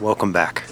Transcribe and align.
Welcome 0.00 0.32
back. 0.32 0.64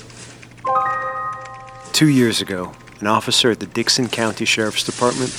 Two 1.93 2.09
years 2.09 2.41
ago, 2.41 2.73
an 2.99 3.07
officer 3.07 3.53
at 3.53 3.61
the 3.61 3.67
Dickson 3.67 4.09
County 4.09 4.45
Sheriff's 4.45 4.83
Department 4.83 5.31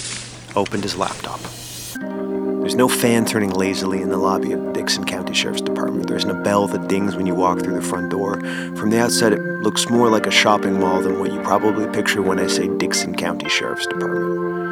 opened 0.56 0.84
his 0.84 0.96
laptop. 0.96 1.42
There's 2.62 2.76
no 2.76 2.88
fan 2.88 3.26
turning 3.26 3.50
lazily 3.50 4.02
in 4.02 4.08
the 4.08 4.18
lobby 4.18 4.54
of 4.54 4.64
the 4.64 4.72
Dickson 4.72 5.04
County 5.04 5.34
Sheriff's 5.34 5.62
Department. 5.62 6.08
There 6.08 6.16
isn't 6.16 6.30
a 6.30 6.42
bell 6.44 6.68
that 6.68 6.88
dings 6.88 7.18
when 7.18 7.26
you 7.26 7.36
walk 7.36 7.60
through 7.60 7.74
the 7.76 7.82
front 7.82 8.10
door. 8.10 8.40
From 8.78 8.90
the 8.90 9.02
outside, 9.02 9.34
it 9.34 9.42
looks 9.42 9.90
more 9.90 10.10
like 10.10 10.28
a 10.28 10.32
shopping 10.32 10.80
mall 10.80 11.02
than 11.02 11.20
what 11.20 11.34
you 11.34 11.42
probably 11.42 11.86
picture 11.88 12.22
when 12.22 12.40
I 12.40 12.48
say 12.48 12.70
Dickson 12.78 13.14
County 13.16 13.50
Sheriff's 13.50 13.88
Department. 13.88 14.63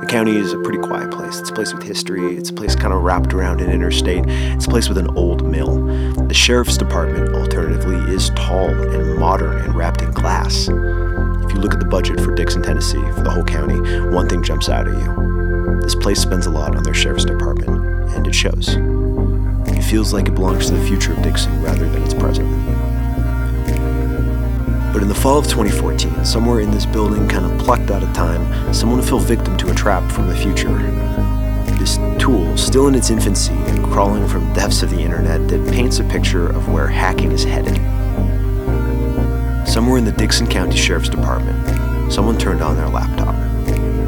The 0.00 0.06
county 0.06 0.36
is 0.36 0.52
a 0.52 0.58
pretty 0.58 0.78
quiet 0.78 1.10
place. 1.10 1.40
It's 1.40 1.50
a 1.50 1.52
place 1.54 1.72
with 1.72 1.82
history. 1.82 2.36
It's 2.36 2.50
a 2.50 2.52
place 2.52 2.76
kind 2.76 2.92
of 2.92 3.02
wrapped 3.02 3.32
around 3.32 3.60
an 3.60 3.70
interstate. 3.70 4.24
It's 4.26 4.66
a 4.66 4.68
place 4.68 4.88
with 4.88 4.98
an 4.98 5.08
old 5.16 5.44
mill. 5.44 5.84
The 6.26 6.34
sheriff's 6.34 6.76
department, 6.76 7.34
alternatively, 7.34 7.96
is 8.14 8.30
tall 8.30 8.68
and 8.68 9.18
modern 9.18 9.56
and 9.56 9.74
wrapped 9.74 10.02
in 10.02 10.10
glass. 10.10 10.68
If 10.68 11.54
you 11.54 11.60
look 11.60 11.72
at 11.72 11.80
the 11.80 11.88
budget 11.90 12.20
for 12.20 12.34
Dickson, 12.34 12.62
Tennessee, 12.62 13.00
for 13.14 13.22
the 13.22 13.30
whole 13.30 13.44
county, 13.44 13.78
one 14.10 14.28
thing 14.28 14.42
jumps 14.42 14.68
out 14.68 14.86
at 14.86 14.94
you. 14.94 15.80
This 15.80 15.94
place 15.94 16.20
spends 16.20 16.46
a 16.46 16.50
lot 16.50 16.76
on 16.76 16.82
their 16.82 16.94
sheriff's 16.94 17.24
department, 17.24 17.70
and 18.14 18.26
it 18.26 18.34
shows. 18.34 18.76
It 19.68 19.82
feels 19.82 20.12
like 20.12 20.28
it 20.28 20.34
belongs 20.34 20.66
to 20.66 20.74
the 20.74 20.86
future 20.86 21.14
of 21.14 21.22
Dickson 21.22 21.62
rather 21.62 21.88
than 21.88 22.02
its 22.02 22.14
present. 22.14 22.46
But 24.96 25.02
in 25.02 25.10
the 25.10 25.14
fall 25.14 25.36
of 25.36 25.44
2014, 25.44 26.24
somewhere 26.24 26.60
in 26.60 26.70
this 26.70 26.86
building, 26.86 27.28
kind 27.28 27.44
of 27.44 27.58
plucked 27.58 27.90
out 27.90 28.02
of 28.02 28.10
time, 28.14 28.72
someone 28.72 29.02
fell 29.02 29.18
victim 29.18 29.54
to 29.58 29.70
a 29.70 29.74
trap 29.74 30.10
from 30.10 30.26
the 30.26 30.34
future. 30.34 30.72
This 31.78 31.98
tool, 32.18 32.56
still 32.56 32.88
in 32.88 32.94
its 32.94 33.10
infancy 33.10 33.52
and 33.52 33.84
crawling 33.92 34.26
from 34.26 34.50
depths 34.54 34.82
of 34.82 34.88
the 34.88 34.98
internet, 34.98 35.48
that 35.48 35.70
paints 35.70 35.98
a 35.98 36.04
picture 36.04 36.46
of 36.46 36.72
where 36.72 36.86
hacking 36.86 37.30
is 37.30 37.44
headed. 37.44 37.76
Somewhere 39.68 39.98
in 39.98 40.06
the 40.06 40.14
Dickson 40.16 40.46
County 40.46 40.78
Sheriff's 40.78 41.10
Department, 41.10 42.10
someone 42.10 42.38
turned 42.38 42.62
on 42.62 42.76
their 42.76 42.88
laptop 42.88 43.34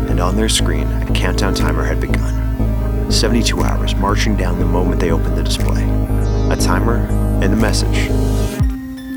and 0.09 0.19
on 0.21 0.37
their 0.37 0.49
screen, 0.49 0.87
a 0.87 1.13
countdown 1.13 1.53
timer 1.53 1.85
had 1.85 2.01
begun. 2.01 3.13
72 3.13 3.61
hours 3.61 3.95
marching 3.95 4.39
down 4.39 4.59
the 4.59 4.65
moment 4.65 5.03
they 5.03 5.11
opened 5.11 5.37
the 5.37 5.45
display. 5.45 5.83
A 6.51 6.57
timer 6.57 6.97
and 7.43 7.53
a 7.53 7.57
message. 7.57 8.07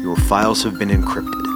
Your 0.03 0.17
files 0.17 0.63
have 0.63 0.77
been 0.77 0.89
encrypted. 0.89 1.50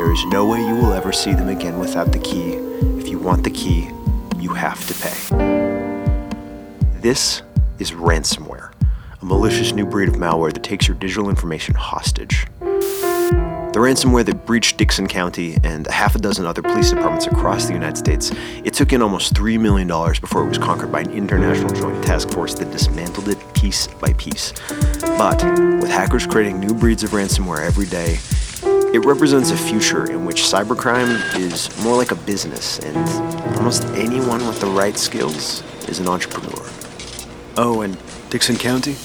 There 0.00 0.12
is 0.12 0.24
no 0.24 0.46
way 0.46 0.66
you 0.66 0.74
will 0.74 0.94
ever 0.94 1.12
see 1.12 1.34
them 1.34 1.48
again 1.50 1.78
without 1.78 2.10
the 2.10 2.18
key. 2.18 2.52
If 2.98 3.08
you 3.08 3.18
want 3.18 3.44
the 3.44 3.50
key, 3.50 3.90
you 4.38 4.48
have 4.54 4.86
to 4.86 4.94
pay. 4.94 5.36
This 7.02 7.42
is 7.78 7.90
ransomware, 7.90 8.72
a 9.20 9.24
malicious 9.26 9.74
new 9.74 9.84
breed 9.84 10.08
of 10.08 10.14
malware 10.14 10.54
that 10.54 10.62
takes 10.62 10.88
your 10.88 10.96
digital 10.96 11.28
information 11.28 11.74
hostage. 11.74 12.46
The 12.60 13.76
ransomware 13.76 14.24
that 14.24 14.46
breached 14.46 14.78
Dickson 14.78 15.06
County 15.06 15.58
and 15.64 15.86
a 15.86 15.92
half 15.92 16.14
a 16.14 16.18
dozen 16.18 16.46
other 16.46 16.62
police 16.62 16.88
departments 16.88 17.26
across 17.26 17.66
the 17.66 17.74
United 17.74 17.98
States, 17.98 18.32
it 18.64 18.72
took 18.72 18.94
in 18.94 19.02
almost 19.02 19.34
$3 19.34 19.60
million 19.60 19.86
before 19.86 20.44
it 20.44 20.48
was 20.48 20.56
conquered 20.56 20.90
by 20.90 21.02
an 21.02 21.10
international 21.10 21.74
joint 21.74 22.02
task 22.02 22.30
force 22.30 22.54
that 22.54 22.70
dismantled 22.70 23.28
it 23.28 23.38
piece 23.52 23.86
by 23.86 24.14
piece. 24.14 24.54
But 25.02 25.44
with 25.78 25.90
hackers 25.90 26.26
creating 26.26 26.58
new 26.58 26.72
breeds 26.72 27.04
of 27.04 27.10
ransomware 27.10 27.66
every 27.66 27.84
day, 27.84 28.18
it 28.92 29.04
represents 29.04 29.50
a 29.50 29.56
future 29.56 30.10
in 30.10 30.24
which 30.24 30.42
cybercrime 30.42 31.38
is 31.38 31.70
more 31.84 31.96
like 31.96 32.10
a 32.10 32.16
business, 32.16 32.78
and 32.80 32.96
almost 33.56 33.84
anyone 33.94 34.44
with 34.46 34.60
the 34.60 34.66
right 34.66 34.96
skills 34.96 35.62
is 35.88 36.00
an 36.00 36.08
entrepreneur. 36.08 36.68
Oh, 37.56 37.82
and 37.82 37.96
Dickson 38.30 38.56
County? 38.56 38.96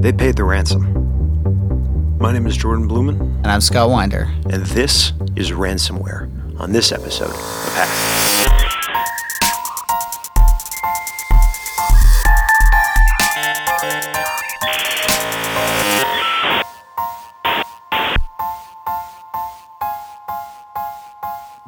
They 0.00 0.12
paid 0.12 0.36
the 0.36 0.44
ransom. 0.44 2.18
My 2.18 2.32
name 2.32 2.46
is 2.46 2.56
Jordan 2.56 2.88
Bloemen. 2.88 3.20
And 3.20 3.46
I'm 3.46 3.60
Scott 3.60 3.90
Winder. 3.90 4.32
And 4.50 4.64
this 4.66 5.12
is 5.36 5.50
Ransomware 5.50 6.58
on 6.58 6.72
this 6.72 6.90
episode 6.92 7.30
of 7.30 7.36
Hack. 7.74 8.63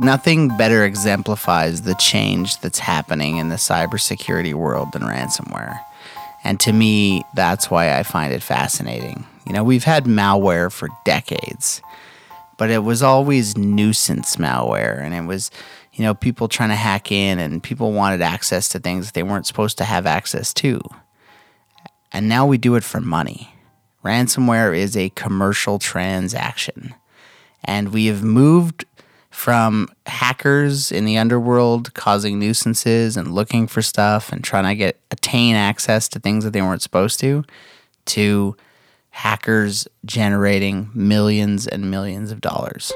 Nothing 0.06 0.56
better 0.56 0.84
exemplifies 0.84 1.82
the 1.82 1.96
change 1.96 2.60
that's 2.60 2.78
happening 2.78 3.38
in 3.38 3.48
the 3.48 3.56
cybersecurity 3.56 4.54
world 4.54 4.92
than 4.92 5.02
ransomware. 5.02 5.80
And 6.44 6.60
to 6.60 6.72
me, 6.72 7.24
that's 7.34 7.72
why 7.72 7.98
I 7.98 8.04
find 8.04 8.32
it 8.32 8.40
fascinating. 8.40 9.26
You 9.48 9.52
know, 9.52 9.64
we've 9.64 9.82
had 9.82 10.04
malware 10.04 10.70
for 10.70 10.88
decades, 11.04 11.82
but 12.56 12.70
it 12.70 12.84
was 12.84 13.02
always 13.02 13.58
nuisance 13.58 14.36
malware. 14.36 15.00
And 15.00 15.12
it 15.12 15.22
was, 15.22 15.50
you 15.94 16.04
know, 16.04 16.14
people 16.14 16.46
trying 16.46 16.68
to 16.68 16.76
hack 16.76 17.10
in 17.10 17.40
and 17.40 17.60
people 17.60 17.90
wanted 17.90 18.22
access 18.22 18.68
to 18.68 18.78
things 18.78 19.10
they 19.10 19.24
weren't 19.24 19.48
supposed 19.48 19.76
to 19.78 19.84
have 19.84 20.06
access 20.06 20.54
to. 20.54 20.80
And 22.12 22.28
now 22.28 22.46
we 22.46 22.58
do 22.58 22.76
it 22.76 22.84
for 22.84 23.00
money. 23.00 23.52
Ransomware 24.04 24.76
is 24.78 24.96
a 24.96 25.10
commercial 25.10 25.80
transaction. 25.80 26.94
And 27.64 27.92
we 27.92 28.06
have 28.06 28.22
moved 28.22 28.84
from 29.30 29.88
hackers 30.06 30.90
in 30.90 31.04
the 31.04 31.18
underworld 31.18 31.92
causing 31.94 32.38
nuisances 32.38 33.16
and 33.16 33.34
looking 33.34 33.66
for 33.66 33.82
stuff 33.82 34.32
and 34.32 34.42
trying 34.42 34.64
to 34.64 34.74
get 34.74 34.98
attain 35.10 35.54
access 35.54 36.08
to 36.08 36.18
things 36.18 36.44
that 36.44 36.52
they 36.52 36.62
weren't 36.62 36.82
supposed 36.82 37.20
to 37.20 37.44
to 38.06 38.56
hackers 39.10 39.88
generating 40.04 40.90
millions 40.94 41.66
and 41.66 41.90
millions 41.90 42.30
of 42.30 42.40
dollars. 42.40 42.92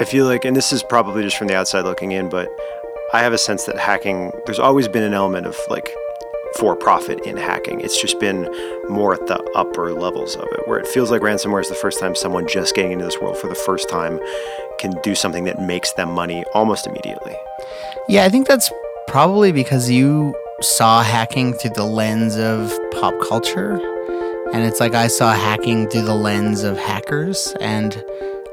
I 0.00 0.04
feel 0.04 0.26
like, 0.26 0.44
and 0.44 0.56
this 0.56 0.72
is 0.72 0.82
probably 0.82 1.22
just 1.22 1.36
from 1.36 1.46
the 1.46 1.54
outside 1.54 1.82
looking 1.82 2.12
in, 2.12 2.28
but 2.28 2.48
I 3.12 3.20
have 3.20 3.34
a 3.34 3.38
sense 3.38 3.64
that 3.64 3.78
hacking, 3.78 4.32
there's 4.46 4.58
always 4.58 4.88
been 4.88 5.02
an 5.02 5.12
element 5.12 5.46
of 5.46 5.56
like 5.68 5.88
for 6.58 6.76
profit 6.76 7.20
in 7.26 7.36
hacking. 7.36 7.80
It's 7.80 8.00
just 8.00 8.18
been 8.20 8.42
more 8.88 9.14
at 9.14 9.26
the 9.26 9.42
upper 9.54 9.92
levels 9.92 10.36
of 10.36 10.46
it, 10.52 10.68
where 10.68 10.78
it 10.78 10.86
feels 10.86 11.10
like 11.10 11.22
ransomware 11.22 11.60
is 11.60 11.68
the 11.68 11.74
first 11.74 12.00
time 12.00 12.14
someone 12.14 12.46
just 12.48 12.74
getting 12.74 12.92
into 12.92 13.04
this 13.04 13.18
world 13.20 13.36
for 13.38 13.48
the 13.48 13.54
first 13.54 13.88
time 13.88 14.20
can 14.78 14.92
do 15.02 15.14
something 15.14 15.44
that 15.44 15.60
makes 15.60 15.92
them 15.92 16.10
money 16.10 16.44
almost 16.54 16.86
immediately. 16.86 17.34
Yeah, 18.08 18.24
I 18.24 18.28
think 18.28 18.46
that's 18.46 18.70
probably 19.08 19.52
because 19.52 19.90
you 19.90 20.34
saw 20.60 21.02
hacking 21.02 21.54
through 21.54 21.72
the 21.74 21.84
lens 21.84 22.36
of 22.36 22.72
pop 22.92 23.14
culture 23.28 23.80
and 24.52 24.64
it's 24.64 24.80
like 24.80 24.94
I 24.94 25.06
saw 25.06 25.32
hacking 25.32 25.88
through 25.88 26.02
the 26.02 26.14
lens 26.14 26.62
of 26.62 26.76
hackers, 26.76 27.54
and 27.58 28.04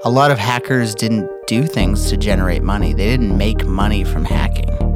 a 0.05 0.09
lot 0.09 0.31
of 0.31 0.39
hackers 0.39 0.95
didn't 0.95 1.29
do 1.45 1.63
things 1.63 2.09
to 2.09 2.16
generate 2.16 2.63
money. 2.63 2.93
They 2.93 3.05
didn't 3.05 3.37
make 3.37 3.66
money 3.66 4.05
from 4.05 4.23
hacking. 4.23 4.88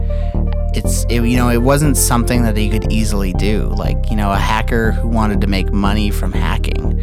It's 0.75 1.05
it, 1.05 1.23
you 1.23 1.37
know 1.37 1.49
it 1.49 1.61
wasn't 1.61 1.97
something 1.97 2.43
that 2.43 2.57
you 2.57 2.71
could 2.71 2.91
easily 2.91 3.33
do. 3.33 3.65
Like 3.77 4.09
you 4.09 4.15
know 4.15 4.31
a 4.31 4.37
hacker 4.37 4.91
who 4.91 5.07
wanted 5.07 5.41
to 5.41 5.47
make 5.47 5.71
money 5.71 6.09
from 6.09 6.31
hacking 6.31 6.99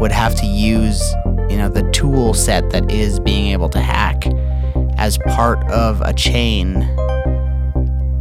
would 0.00 0.12
have 0.12 0.34
to 0.36 0.46
use 0.46 1.00
you 1.48 1.56
know 1.56 1.68
the 1.68 1.88
tool 1.92 2.34
set 2.34 2.70
that 2.70 2.90
is 2.90 3.20
being 3.20 3.52
able 3.52 3.68
to 3.70 3.80
hack 3.80 4.24
as 4.96 5.18
part 5.18 5.62
of 5.70 6.00
a 6.00 6.12
chain 6.12 6.80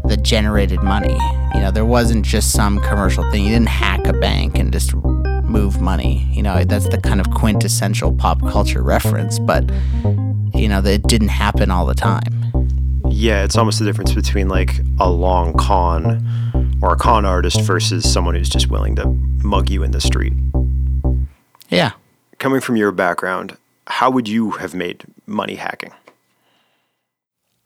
that 0.05 0.21
generated 0.21 0.81
money. 0.83 1.17
You 1.53 1.61
know, 1.61 1.71
there 1.71 1.85
wasn't 1.85 2.25
just 2.25 2.51
some 2.51 2.79
commercial 2.79 3.29
thing. 3.31 3.43
You 3.43 3.51
didn't 3.51 3.69
hack 3.69 4.05
a 4.07 4.13
bank 4.13 4.57
and 4.57 4.71
just 4.71 4.93
move 4.95 5.81
money. 5.81 6.27
You 6.31 6.43
know, 6.43 6.63
that's 6.63 6.89
the 6.89 6.99
kind 6.99 7.19
of 7.19 7.29
quintessential 7.31 8.13
pop 8.13 8.41
culture 8.41 8.81
reference, 8.81 9.39
but 9.39 9.69
you 10.53 10.67
know, 10.67 10.83
it 10.83 11.03
didn't 11.03 11.29
happen 11.29 11.71
all 11.71 11.85
the 11.85 11.95
time. 11.95 12.42
Yeah, 13.15 13.43
it's 13.43 13.55
almost 13.55 13.77
the 13.77 13.85
difference 13.85 14.11
between 14.11 14.47
like 14.47 14.79
a 14.99 15.07
long 15.07 15.53
con 15.53 16.25
or 16.81 16.93
a 16.93 16.97
con 16.97 17.25
artist 17.25 17.61
versus 17.61 18.11
someone 18.11 18.33
who's 18.33 18.49
just 18.49 18.71
willing 18.71 18.95
to 18.95 19.05
mug 19.43 19.69
you 19.69 19.83
in 19.83 19.91
the 19.91 20.01
street. 20.01 20.33
Yeah. 21.69 21.91
Coming 22.39 22.59
from 22.59 22.75
your 22.75 22.91
background, 22.91 23.55
how 23.85 24.09
would 24.09 24.27
you 24.27 24.51
have 24.51 24.73
made 24.73 25.03
money 25.27 25.55
hacking? 25.55 25.91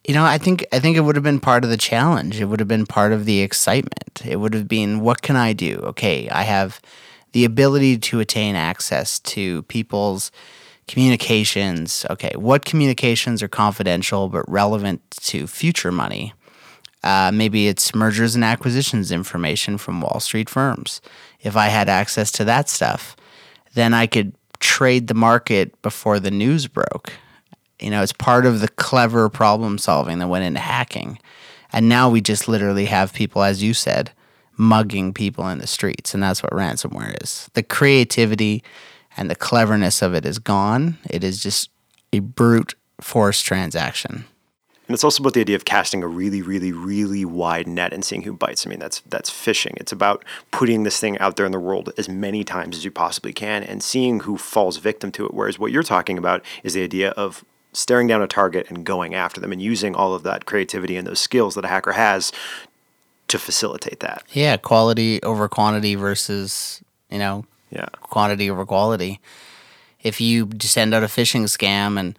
You 0.06 0.14
know, 0.16 0.26
I 0.26 0.38
think 0.38 0.66
I 0.74 0.80
think 0.80 0.98
it 0.98 1.02
would 1.02 1.16
have 1.16 1.24
been 1.24 1.40
part 1.40 1.64
of 1.64 1.70
the 1.70 1.78
challenge. 1.78 2.42
It 2.42 2.46
would 2.46 2.60
have 2.60 2.68
been 2.68 2.86
part 2.86 3.14
of 3.14 3.24
the 3.24 3.40
excitement. 3.40 4.26
It 4.26 4.42
would 4.42 4.54
have 4.54 4.68
been 4.68 5.00
what 5.00 5.22
can 5.22 5.38
I 5.38 5.54
do? 5.54 5.78
Okay, 5.78 6.30
I 6.30 6.44
have 6.44 6.82
the 7.32 7.46
ability 7.46 7.98
to 8.00 8.20
attain 8.20 8.56
access 8.56 9.18
to 9.20 9.64
people's 9.64 10.30
communications. 10.88 12.06
Okay, 12.10 12.32
what 12.36 12.66
communications 12.66 13.44
are 13.44 13.48
confidential 13.48 14.30
but 14.30 14.50
relevant 14.50 15.02
to 15.12 15.48
future 15.48 15.92
money? 15.92 16.34
Uh, 17.04 17.32
maybe 17.34 17.68
it's 17.68 17.94
mergers 17.94 18.36
and 18.36 18.44
acquisitions 18.44 19.12
information 19.12 19.78
from 19.78 20.02
Wall 20.02 20.20
Street 20.20 20.50
firms. 20.50 21.00
If 21.42 21.56
I 21.56 21.68
had 21.68 21.90
access 21.90 22.32
to 22.34 22.46
that 22.46 22.70
stuff, 22.70 23.16
then 23.76 23.94
I 23.94 24.08
could 24.08 24.34
trade 24.60 25.08
the 25.08 25.14
market 25.14 25.80
before 25.82 26.20
the 26.20 26.32
news 26.32 26.68
broke. 26.68 27.14
You 27.80 27.92
know, 27.92 28.02
it's 28.02 28.14
part 28.14 28.46
of 28.46 28.60
the 28.60 28.68
clever 28.68 29.30
problem 29.30 29.78
solving 29.78 30.20
that 30.20 30.28
went 30.28 30.46
into 30.46 30.60
hacking. 30.60 31.20
And 31.72 31.88
now 31.88 32.10
we 32.10 32.22
just 32.22 32.48
literally 32.48 32.86
have 32.86 33.14
people, 33.14 33.44
as 33.44 33.62
you 33.62 33.74
said, 33.74 34.12
mugging 34.58 35.14
people 35.14 35.48
in 35.48 35.60
the 35.60 35.68
streets. 35.68 36.14
And 36.14 36.24
that's 36.24 36.42
what 36.42 36.52
ransomware 36.52 37.22
is 37.22 37.50
the 37.54 37.64
creativity 37.64 38.64
and 39.18 39.30
the 39.30 39.36
cleverness 39.36 40.02
of 40.02 40.14
it 40.14 40.26
is 40.26 40.40
gone. 40.40 40.98
It 41.10 41.24
is 41.24 41.42
just 41.42 41.70
a 42.14 42.20
brute 42.20 42.76
force 43.02 43.42
transaction. 43.42 44.26
And 44.88 44.94
it's 44.94 45.04
also 45.04 45.22
about 45.22 45.34
the 45.34 45.42
idea 45.42 45.58
of 45.58 45.66
casting 45.66 46.02
a 46.02 46.08
really, 46.08 46.42
really, 46.42 46.72
really 46.72 47.26
wide 47.26 47.68
net 47.68 47.92
and 47.92 48.06
seeing 48.06 48.22
who 48.22 48.32
bites. 48.32 48.66
I 48.66 48.70
mean, 48.70 48.80
that's 48.80 49.02
that's 49.02 49.30
fishing. 49.30 49.74
It's 49.78 49.92
about 49.92 50.24
putting 50.52 50.84
this 50.84 50.98
thing 50.98 51.18
out 51.20 51.36
there 51.36 51.46
in 51.46 51.52
the 51.52 51.60
world 51.60 51.92
as 51.98 52.08
many 52.08 52.46
times 52.46 52.78
as 52.78 52.86
you 52.86 52.92
possibly 52.92 53.34
can 53.34 53.64
and 53.64 53.84
seeing 53.84 54.22
who 54.22 54.38
falls 54.38 54.78
victim 54.78 55.12
to 55.14 55.26
it. 55.26 55.34
Whereas 55.34 55.60
what 55.60 55.74
you're 55.74 55.84
talking 55.84 56.18
about 56.18 56.42
is 56.64 56.74
the 56.74 56.84
idea 56.84 57.10
of 57.12 57.44
staring 57.74 58.08
down 58.08 58.22
a 58.22 58.28
target 58.28 58.70
and 58.70 58.86
going 58.86 59.14
after 59.14 59.42
them 59.42 59.52
and 59.52 59.62
using 59.62 59.94
all 59.94 60.14
of 60.14 60.24
that 60.24 60.46
creativity 60.46 60.96
and 60.96 61.06
those 61.06 61.20
skills 61.20 61.56
that 61.56 61.66
a 61.66 61.68
hacker 61.68 61.92
has 61.92 62.32
to 63.28 63.38
facilitate 63.38 64.00
that. 64.00 64.24
Yeah, 64.32 64.56
quality 64.56 65.22
over 65.22 65.50
quantity 65.50 65.96
versus, 65.96 66.82
you 67.12 67.20
know, 67.20 67.46
Yeah. 67.70 67.88
quantity 68.02 68.50
over 68.50 68.66
quality. 68.66 69.20
If 70.02 70.22
you 70.22 70.50
send 70.62 70.94
out 70.94 71.04
a 71.04 71.08
phishing 71.08 71.44
scam 71.44 72.00
and 72.00 72.18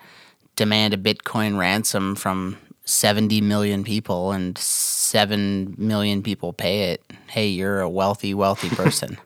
demand 0.57 0.93
a 0.93 0.97
Bitcoin 0.97 1.59
ransom 1.59 2.15
from 2.17 2.59
70 2.85 3.41
million 3.41 3.85
people 3.85 4.33
and 4.33 4.59
7 4.59 5.75
million 5.79 6.23
people 6.23 6.53
pay 6.53 6.93
it, 6.93 7.03
hey, 7.29 7.49
you're 7.49 7.81
a 7.81 7.89
wealthy, 7.89 8.35
wealthy 8.35 8.69
person. 8.83 9.17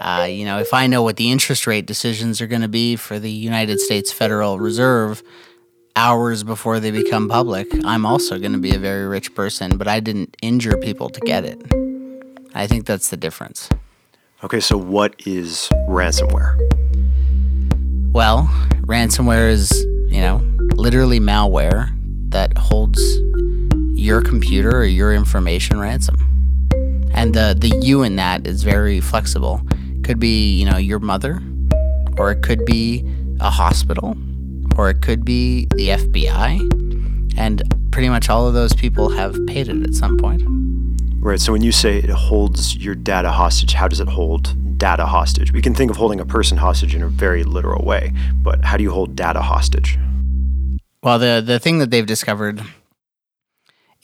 uh, 0.00 0.26
you 0.28 0.44
know, 0.44 0.58
if 0.58 0.72
I 0.74 0.86
know 0.86 1.02
what 1.02 1.16
the 1.16 1.30
interest 1.30 1.66
rate 1.66 1.86
decisions 1.86 2.40
are 2.40 2.46
going 2.46 2.62
to 2.62 2.68
be 2.68 2.96
for 2.96 3.18
the 3.18 3.30
United 3.30 3.80
States 3.80 4.12
Federal 4.12 4.58
Reserve 4.58 5.22
hours 5.96 6.42
before 6.44 6.80
they 6.80 6.90
become 6.90 7.28
public, 7.28 7.66
I'm 7.84 8.06
also 8.06 8.38
going 8.38 8.52
to 8.52 8.58
be 8.58 8.74
a 8.74 8.78
very 8.78 9.06
rich 9.06 9.34
person, 9.34 9.76
but 9.76 9.88
I 9.88 10.00
didn't 10.00 10.36
injure 10.42 10.76
people 10.76 11.08
to 11.10 11.20
get 11.20 11.44
it. 11.44 11.60
I 12.54 12.66
think 12.66 12.86
that's 12.86 13.10
the 13.10 13.16
difference. 13.16 13.68
Okay, 14.42 14.60
so 14.60 14.78
what 14.78 15.14
is 15.26 15.68
ransomware? 15.86 16.56
Well, 18.10 18.48
ransomware 18.86 19.50
is, 19.50 19.70
you 20.08 20.22
know, 20.22 20.36
literally 20.76 21.20
malware 21.20 21.90
that 22.30 22.56
holds 22.56 23.02
your 23.92 24.22
computer 24.22 24.78
or 24.78 24.84
your 24.84 25.12
information 25.12 25.78
ransom. 25.78 26.16
And 27.12 27.34
the 27.34 27.54
the 27.58 27.68
you 27.82 28.02
in 28.02 28.16
that 28.16 28.46
is 28.46 28.62
very 28.62 28.98
flexible. 28.98 29.60
Could 30.04 30.18
be, 30.18 30.58
you 30.58 30.64
know, 30.64 30.78
your 30.78 31.00
mother, 31.00 31.42
or 32.16 32.30
it 32.30 32.42
could 32.42 32.64
be 32.64 33.04
a 33.40 33.50
hospital, 33.50 34.16
or 34.78 34.88
it 34.88 35.02
could 35.02 35.22
be 35.22 35.66
the 35.72 35.88
FBI. 35.88 37.36
And 37.36 37.62
pretty 37.92 38.08
much 38.08 38.30
all 38.30 38.48
of 38.48 38.54
those 38.54 38.72
people 38.72 39.10
have 39.10 39.36
paid 39.46 39.68
it 39.68 39.82
at 39.82 39.92
some 39.92 40.16
point. 40.16 40.40
Right. 41.20 41.38
So 41.38 41.52
when 41.52 41.60
you 41.60 41.70
say 41.70 41.98
it 41.98 42.08
holds 42.08 42.76
your 42.78 42.94
data 42.94 43.30
hostage, 43.30 43.74
how 43.74 43.88
does 43.88 44.00
it 44.00 44.08
hold 44.08 44.78
data 44.78 45.04
hostage? 45.04 45.52
We 45.52 45.60
can 45.60 45.74
think 45.74 45.90
of 45.90 45.98
holding 45.98 46.18
a 46.18 46.24
person 46.24 46.56
hostage 46.56 46.94
in 46.94 47.02
a 47.02 47.08
very 47.08 47.44
literal 47.44 47.84
way, 47.84 48.14
but 48.36 48.64
how 48.64 48.78
do 48.78 48.82
you 48.82 48.90
hold 48.90 49.16
data 49.16 49.42
hostage? 49.42 49.98
Well, 51.02 51.18
the 51.18 51.42
the 51.44 51.58
thing 51.58 51.78
that 51.78 51.90
they've 51.90 52.06
discovered 52.06 52.62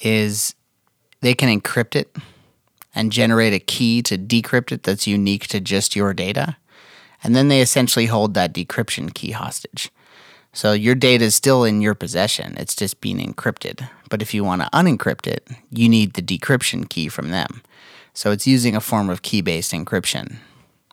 is 0.01 0.55
they 1.23 1.33
can 1.33 1.49
encrypt 1.49 1.97
it 1.97 2.15
and 2.95 3.11
generate 3.11 3.55
a 3.55 3.61
key 3.61 4.03
to 4.03 4.19
decrypt 4.19 4.71
it 4.71 4.83
that's 4.83 5.07
unique 5.07 5.47
to 5.49 5.61
just 5.61 5.97
your 5.97 6.13
data. 6.13 6.59
And 7.25 7.35
then 7.35 7.49
they 7.49 7.63
essentially 7.63 8.07
hold 8.07 8.35
that 8.35 8.53
decryption 8.53 9.13
key 9.13 9.31
hostage. 9.31 9.91
So 10.57 10.73
your 10.73 10.95
data 10.95 11.27
is 11.27 11.35
still 11.35 11.65
in 11.65 11.83
your 11.83 11.95
possession, 11.95 12.57
it's 12.57 12.75
just 12.75 13.03
being 13.03 13.19
encrypted. 13.19 13.87
But 14.09 14.23
if 14.23 14.33
you 14.33 14.43
want 14.43 14.63
to 14.63 14.71
unencrypt 14.71 15.27
it, 15.27 15.47
you 15.71 15.87
need 15.87 16.15
the 16.15 16.23
decryption 16.23 16.89
key 16.89 17.09
from 17.09 17.29
them. 17.29 17.61
So 18.15 18.31
it's 18.31 18.47
using 18.47 18.75
a 18.75 18.81
form 18.81 19.11
of 19.11 19.21
key 19.21 19.43
based 19.43 19.73
encryption, 19.73 20.37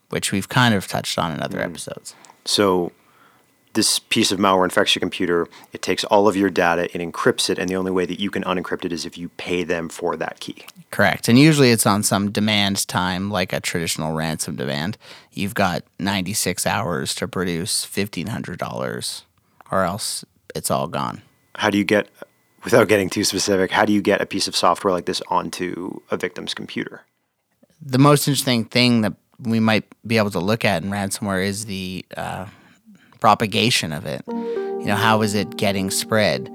which 0.10 0.34
we've 0.34 0.50
kind 0.50 0.76
of 0.76 0.90
touched 0.90 1.18
on 1.18 1.32
in 1.32 1.42
other 1.42 1.60
mm. 1.60 1.64
episodes. 1.64 2.14
So 2.44 2.92
this 3.72 4.00
piece 4.00 4.34
of 4.34 4.38
malware 4.38 4.66
infects 4.66 4.96
your 4.96 5.00
computer. 5.00 5.48
It 5.72 5.82
takes 5.82 6.04
all 6.04 6.28
of 6.28 6.36
your 6.36 6.50
data, 6.50 6.94
it 6.94 7.00
encrypts 7.00 7.50
it, 7.50 7.58
and 7.58 7.70
the 7.70 7.78
only 7.78 7.92
way 7.92 8.06
that 8.06 8.20
you 8.20 8.30
can 8.30 8.44
unencrypt 8.44 8.84
it 8.84 8.92
is 8.92 9.06
if 9.06 9.18
you 9.18 9.30
pay 9.30 9.64
them 9.64 9.88
for 9.88 10.18
that 10.18 10.42
key. 10.42 10.66
Correct. 10.92 11.30
And 11.30 11.40
usually 11.40 11.72
it's 11.72 11.86
on 11.86 12.04
some 12.04 12.32
demand 12.32 12.86
time, 12.90 13.32
like 13.32 13.54
a 13.54 13.62
traditional 13.62 14.12
ransom 14.12 14.58
demand. 14.58 14.98
You've 15.32 15.56
got 15.56 15.84
96 16.00 16.68
hours 16.68 17.16
to 17.16 17.30
produce 17.30 17.86
$1,500, 17.86 19.24
or 19.74 19.84
else 19.84 20.24
it's 20.56 20.70
all 20.70 20.88
gone. 20.88 21.24
How 21.56 21.72
do 21.72 21.80
you 21.80 21.84
get, 21.84 22.08
without 22.64 22.88
getting 22.88 23.10
too 23.10 23.24
specific, 23.24 23.72
how 23.72 23.86
do 23.86 23.92
you 23.92 24.02
get 24.02 24.22
a 24.22 24.26
piece 24.28 24.48
of 24.48 24.56
software 24.56 24.94
like 24.94 25.06
this 25.06 25.22
onto 25.30 26.00
a 26.12 26.18
victim's 26.18 26.54
computer? 26.54 27.02
The 27.82 27.98
most 27.98 28.28
interesting 28.28 28.66
thing 28.66 29.02
that 29.02 29.14
we 29.40 29.60
might 29.60 29.84
be 30.06 30.18
able 30.18 30.30
to 30.32 30.40
look 30.40 30.64
at 30.64 30.84
in 30.84 30.92
ransomware 30.92 31.44
is 31.44 31.66
the 31.66 32.06
uh, 32.16 32.46
propagation 33.20 33.92
of 33.92 34.06
it. 34.06 34.24
You 34.28 34.86
know, 34.86 34.96
how 34.96 35.24
is 35.24 35.34
it 35.34 35.58
getting 35.58 35.90
spread? 35.90 36.50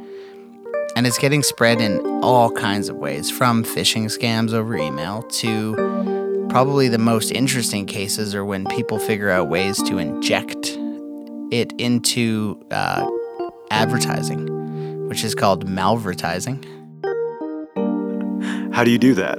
And 0.94 1.06
it's 1.06 1.18
getting 1.18 1.42
spread 1.42 1.80
in 1.80 2.00
all 2.22 2.52
kinds 2.52 2.88
of 2.88 2.96
ways, 2.96 3.30
from 3.30 3.64
phishing 3.64 4.04
scams 4.04 4.52
over 4.52 4.76
email 4.76 5.22
to 5.22 6.46
probably 6.48 6.88
the 6.88 6.98
most 6.98 7.32
interesting 7.32 7.84
cases 7.84 8.34
are 8.34 8.44
when 8.44 8.64
people 8.66 8.98
figure 8.98 9.30
out 9.30 9.48
ways 9.48 9.82
to 9.82 9.98
inject 9.98 10.77
it 11.50 11.72
into 11.78 12.60
uh, 12.70 13.08
advertising, 13.70 15.08
which 15.08 15.24
is 15.24 15.34
called 15.34 15.66
malvertising. 15.66 16.64
How 18.72 18.84
do 18.84 18.90
you 18.90 18.98
do 18.98 19.14
that? 19.14 19.38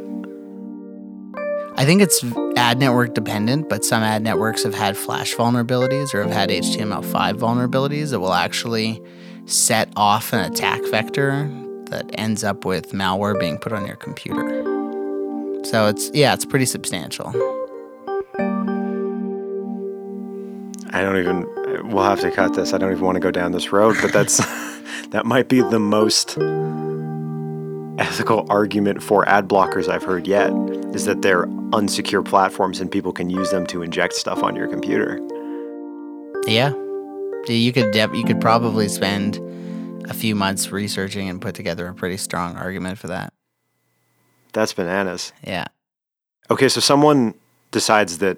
I 1.78 1.86
think 1.86 2.02
it's 2.02 2.24
ad 2.58 2.78
network 2.78 3.14
dependent, 3.14 3.70
but 3.70 3.86
some 3.86 4.04
ad 4.04 4.22
networks 4.22 4.64
have 4.64 4.74
had 4.74 4.98
flash 4.98 5.34
vulnerabilities 5.34 6.14
or 6.14 6.24
have 6.24 6.32
had 6.32 6.50
HTML5 6.50 7.36
vulnerabilities 7.36 8.10
that 8.10 8.20
will 8.20 8.34
actually 8.34 9.02
set 9.46 9.90
off 9.96 10.34
an 10.34 10.40
attack 10.40 10.82
vector 10.92 11.50
that 11.86 12.10
ends 12.14 12.44
up 12.44 12.66
with 12.66 12.92
malware 12.92 13.40
being 13.40 13.58
put 13.58 13.72
on 13.72 13.88
your 13.88 13.96
computer. 13.96 14.64
So 15.64 15.88
it's 15.88 16.12
yeah, 16.14 16.34
it's 16.34 16.46
pretty 16.46 16.66
substantial. 16.66 17.30
I 20.92 21.02
don't 21.02 21.18
even. 21.18 21.46
We'll 21.90 22.04
have 22.04 22.20
to 22.22 22.32
cut 22.32 22.54
this. 22.54 22.74
I 22.74 22.78
don't 22.78 22.92
even 22.92 23.04
want 23.04 23.16
to 23.16 23.20
go 23.20 23.32
down 23.32 23.52
this 23.52 23.72
road, 23.72 23.98
but 24.02 24.14
that's 24.14 24.38
that 25.10 25.26
might 25.26 25.48
be 25.48 25.62
the 25.62 25.80
most 25.80 26.38
ethical 28.00 28.46
argument 28.50 29.02
for 29.02 29.28
ad 29.28 29.48
blockers 29.48 29.90
I've 29.90 30.04
heard 30.04 30.28
yet. 30.28 30.52
Is 30.94 31.06
that 31.06 31.22
they're 31.22 31.46
unsecure 31.72 32.24
platforms 32.24 32.80
and 32.80 32.92
people 32.92 33.12
can 33.12 33.30
use 33.30 33.52
them 33.52 33.66
to 33.68 33.82
inject 33.82 34.14
stuff 34.14 34.44
on 34.44 34.56
your 34.56 34.68
computer. 34.68 35.20
Yeah. 36.48 36.74
You 37.48 37.74
could 37.74 37.96
you 37.96 38.24
could 38.24 38.42
probably 38.42 38.88
spend 38.88 39.38
a 40.10 40.14
few 40.14 40.36
months 40.36 40.72
researching 40.72 41.30
and 41.30 41.42
put 41.42 41.56
together 41.56 41.88
a 41.88 41.94
pretty 41.94 42.18
strong 42.18 42.56
argument 42.56 42.98
for 42.98 43.08
that. 43.08 43.34
That's 44.54 44.74
bananas. 44.74 45.32
Yeah. 45.44 45.66
Okay, 46.50 46.70
so 46.70 46.82
someone 46.82 47.36
decides 47.72 48.18
that 48.20 48.38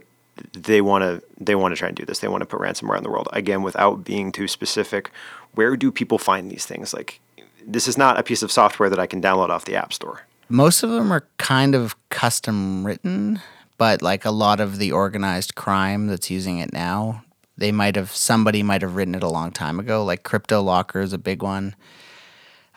they 0.54 0.82
want 0.82 1.04
to 1.04 1.24
they 1.40 1.56
want 1.56 1.74
to 1.74 1.80
try 1.80 1.88
and 1.88 1.98
do 1.98 2.06
this. 2.06 2.20
They 2.20 2.28
want 2.28 2.42
to 2.42 2.46
put 2.46 2.60
ransomware 2.60 2.98
on 2.98 3.04
the 3.04 3.10
world. 3.10 3.30
Again, 3.34 3.64
without 3.64 4.04
being 4.04 4.32
too 4.32 4.48
specific, 4.48 5.12
where 5.54 5.76
do 5.76 5.92
people 5.92 6.18
find 6.18 6.50
these 6.50 6.66
things? 6.66 6.94
Like 6.94 7.20
this 7.66 7.88
is 7.88 7.98
not 7.98 8.20
a 8.20 8.24
piece 8.24 8.44
of 8.44 8.52
software 8.52 8.90
that 8.90 9.00
I 9.00 9.08
can 9.08 9.22
download 9.22 9.50
off 9.50 9.66
the 9.66 9.76
App 9.76 9.94
Store. 9.94 10.26
Most 10.50 10.84
of 10.84 10.90
them 10.90 11.12
are 11.12 11.26
kind 11.38 11.76
of 11.76 11.96
custom 12.10 12.86
written, 12.86 13.40
but 13.78 14.02
like 14.02 14.26
a 14.26 14.32
lot 14.32 14.60
of 14.60 14.78
the 14.78 14.92
organized 14.92 15.56
crime 15.56 16.08
that's 16.08 16.30
using 16.30 16.58
it 16.60 16.74
now, 16.74 17.24
they 17.58 17.72
might 17.72 17.96
have 17.96 18.12
somebody 18.12 18.64
might 18.64 18.82
have 18.82 18.96
written 18.96 19.16
it 19.16 19.24
a 19.24 19.30
long 19.30 19.52
time 19.52 19.80
ago. 19.80 20.04
Like 20.04 20.24
Crypto 20.24 20.62
Locker 20.62 21.00
is 21.00 21.14
a 21.14 21.18
big 21.18 21.42
one. 21.42 21.76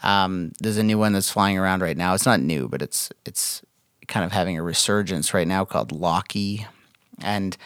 Um, 0.03 0.53
there's 0.61 0.77
a 0.77 0.83
new 0.83 0.99
one 0.99 1.15
that's 1.15 1.31
flying 1.31 1.59
around 1.59 1.81
right 1.81 1.97
now. 1.97 2.15
It's 2.15 2.27
not 2.27 2.41
new, 2.41 2.69
but 2.69 2.83
it's 2.83 3.11
it's 3.25 3.63
kind 4.07 4.25
of 4.25 4.33
having 4.33 4.59
a 4.59 4.63
resurgence 4.63 5.33
right 5.33 5.49
now 5.49 5.65
called 5.65 5.91
Locky, 5.91 6.67
and 7.23 7.57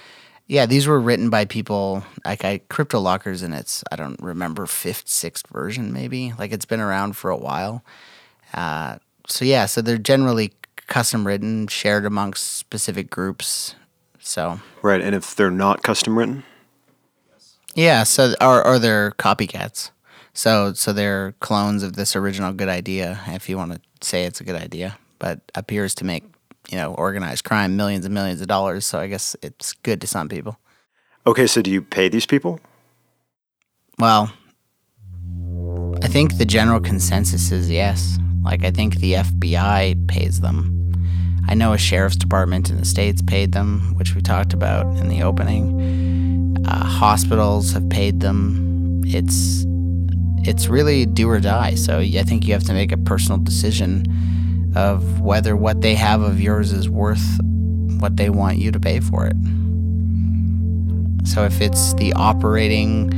yeah, 0.48 0.64
these 0.64 0.86
were 0.86 0.98
written 0.98 1.28
by 1.28 1.44
people 1.44 2.02
like 2.24 2.44
I 2.44 2.58
Crypto 2.68 2.98
Lockers 3.00 3.42
in 3.42 3.52
its 3.52 3.84
I 3.92 3.96
don't 3.96 4.20
remember 4.20 4.66
fifth, 4.66 5.08
sixth 5.08 5.46
version 5.48 5.92
maybe. 5.92 6.32
Like 6.38 6.52
it's 6.52 6.64
been 6.64 6.80
around 6.80 7.16
for 7.16 7.30
a 7.30 7.36
while. 7.36 7.84
Uh, 8.54 8.96
so 9.26 9.44
yeah, 9.44 9.66
so 9.66 9.82
they're 9.82 9.98
generally 9.98 10.52
custom 10.86 11.26
written, 11.26 11.66
shared 11.66 12.06
amongst 12.06 12.56
specific 12.56 13.10
groups. 13.10 13.74
So 14.18 14.60
Right, 14.82 15.02
and 15.02 15.14
if 15.14 15.36
they're 15.36 15.50
not 15.50 15.82
custom 15.82 16.18
written, 16.18 16.44
yeah, 17.74 18.02
so 18.02 18.34
or 18.40 18.66
or 18.66 18.78
they're 18.78 19.12
copycats. 19.12 19.90
So 20.32 20.72
so 20.72 20.92
they're 20.94 21.32
clones 21.40 21.82
of 21.82 21.94
this 21.94 22.16
original 22.16 22.52
good 22.52 22.68
idea, 22.68 23.20
if 23.28 23.48
you 23.50 23.58
want 23.58 23.72
to 23.72 23.80
say 24.00 24.24
it's 24.24 24.40
a 24.40 24.44
good 24.44 24.56
idea, 24.56 24.98
but 25.18 25.40
appears 25.54 25.94
to 25.96 26.04
make 26.06 26.24
you 26.70 26.76
know 26.76 26.94
organized 26.94 27.44
crime 27.44 27.76
millions 27.76 28.04
and 28.04 28.14
millions 28.14 28.40
of 28.40 28.48
dollars. 28.48 28.86
So 28.86 28.98
I 28.98 29.06
guess 29.06 29.36
it's 29.42 29.72
good 29.72 30.00
to 30.00 30.06
some 30.06 30.28
people. 30.28 30.58
okay, 31.26 31.46
so 31.46 31.62
do 31.62 31.70
you 31.70 31.82
pay 31.82 32.08
these 32.08 32.26
people? 32.26 32.60
Well, 33.98 34.32
I 36.02 36.06
think 36.06 36.38
the 36.38 36.44
general 36.44 36.80
consensus 36.80 37.50
is 37.50 37.70
yes. 37.70 38.18
Like, 38.42 38.64
I 38.64 38.70
think 38.70 38.96
the 38.96 39.14
FBI 39.14 40.08
pays 40.08 40.40
them. 40.40 40.74
I 41.48 41.54
know 41.54 41.72
a 41.72 41.78
sheriff's 41.78 42.16
department 42.16 42.70
in 42.70 42.78
the 42.78 42.84
States 42.84 43.20
paid 43.20 43.52
them, 43.52 43.94
which 43.96 44.14
we 44.14 44.22
talked 44.22 44.52
about 44.52 44.86
in 44.98 45.08
the 45.08 45.22
opening. 45.22 46.56
Uh, 46.66 46.84
hospitals 46.84 47.72
have 47.72 47.88
paid 47.90 48.20
them. 48.20 49.02
It's 49.04 49.64
it's 50.48 50.68
really 50.68 51.04
do 51.04 51.28
or 51.28 51.40
die. 51.40 51.74
So 51.74 51.98
I 51.98 52.22
think 52.22 52.46
you 52.46 52.52
have 52.52 52.64
to 52.64 52.72
make 52.72 52.92
a 52.92 52.96
personal 52.96 53.38
decision 53.38 54.04
of 54.76 55.20
whether 55.20 55.56
what 55.56 55.80
they 55.80 55.94
have 55.94 56.20
of 56.22 56.40
yours 56.40 56.72
is 56.72 56.88
worth 56.88 57.40
what 58.00 58.16
they 58.16 58.30
want 58.30 58.58
you 58.58 58.70
to 58.70 58.80
pay 58.80 59.00
for 59.00 59.26
it. 59.26 59.36
So 61.26 61.44
if 61.44 61.60
it's 61.60 61.94
the 61.94 62.12
operating 62.14 63.10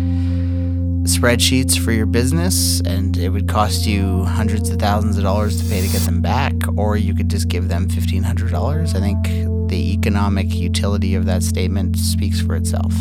spreadsheets 1.05 1.79
for 1.79 1.93
your 1.93 2.07
business 2.07 2.81
and 2.81 3.17
it 3.17 3.31
would 3.31 3.49
cost 3.49 3.87
you 3.87 4.25
hundreds 4.25 4.69
of 4.71 4.79
thousands 4.79 5.17
of 5.17 5.25
dollars 5.25 5.63
to 5.63 5.69
pay 5.69 5.81
to 5.81 5.89
get 5.89 6.03
them 6.03 6.21
back, 6.21 6.53
or 6.77 6.97
you 6.97 7.15
could 7.15 7.31
just 7.31 7.49
give 7.49 7.69
them 7.69 7.89
$1,500, 7.89 8.95
I 8.95 9.01
think 9.01 9.69
the 9.71 9.93
economic 9.93 10.55
utility 10.55 11.15
of 11.15 11.27
that 11.27 11.43
statement 11.43 11.97
speaks 11.97 12.41
for 12.41 12.57
itself. 12.57 12.93